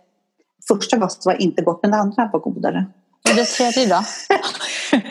Första 0.67 0.97
glaset 0.97 1.25
var 1.25 1.41
inte 1.41 1.61
gott, 1.61 1.79
men 1.81 1.91
det 1.91 1.97
andra 1.97 2.29
var 2.33 2.39
godare. 2.39 2.85
Och 3.29 3.35
det 3.35 3.45
tredje 3.45 3.85
då? 3.85 4.01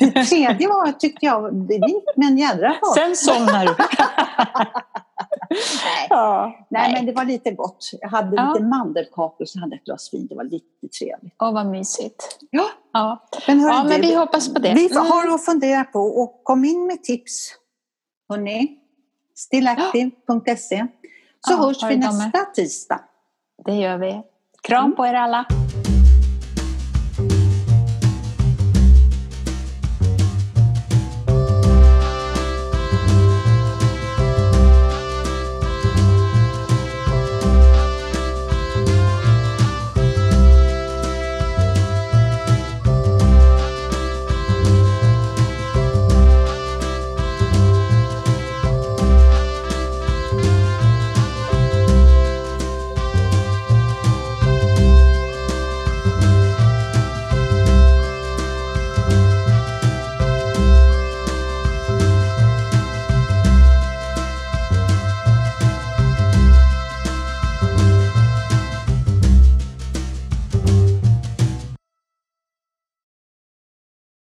det 0.12 0.24
tredje 0.24 0.68
var, 0.68 0.92
tyckte 0.92 1.26
jag, 1.26 1.54
det 1.54 1.74
gick 1.74 2.16
med 2.16 2.28
en 2.28 2.38
jädra 2.38 2.74
fart. 2.80 2.94
Sen 2.94 3.16
somnade 3.16 3.64
du. 3.64 3.74
nej. 5.84 6.06
Ja, 6.10 6.66
nej, 6.70 6.92
men 6.92 7.06
det 7.06 7.12
var 7.12 7.24
lite 7.24 7.50
gott. 7.50 7.90
Jag 8.00 8.08
hade 8.08 8.36
ja. 8.36 8.52
lite 8.52 8.64
mandelkakor 8.64 9.42
och 9.42 9.48
så 9.48 9.60
hade 9.60 9.72
jag 9.72 9.78
ett 9.78 9.84
glas 9.84 10.10
vin. 10.12 10.26
Det 10.26 10.34
var 10.34 10.44
lite 10.44 10.88
trevligt. 10.98 11.34
Åh, 11.38 11.52
vad 11.52 11.66
mysigt. 11.66 12.38
Ja, 12.50 12.66
ja. 12.92 13.28
men, 13.46 13.60
ja, 13.60 13.84
men 13.84 14.00
vi 14.00 14.14
hoppas 14.14 14.54
på 14.54 14.58
det. 14.58 14.74
Vi 14.74 14.90
mm. 14.90 15.06
har 15.06 15.34
att 15.34 15.44
fundera 15.44 15.84
på 15.84 16.00
och 16.00 16.40
kom 16.44 16.64
in 16.64 16.86
med 16.86 17.02
tips. 17.02 17.52
Hörrni, 18.28 18.78
stillactive.se 19.34 20.86
så 21.40 21.52
ja, 21.52 21.56
hörs 21.56 21.82
vi 21.82 21.96
nästa 21.96 22.38
tisdag. 22.54 23.00
Det 23.64 23.74
gör 23.74 23.98
vi. 23.98 24.22
Kram 24.62 24.84
mm. 24.84 24.96
på 24.96 25.06
er 25.06 25.14
alla. 25.14 25.46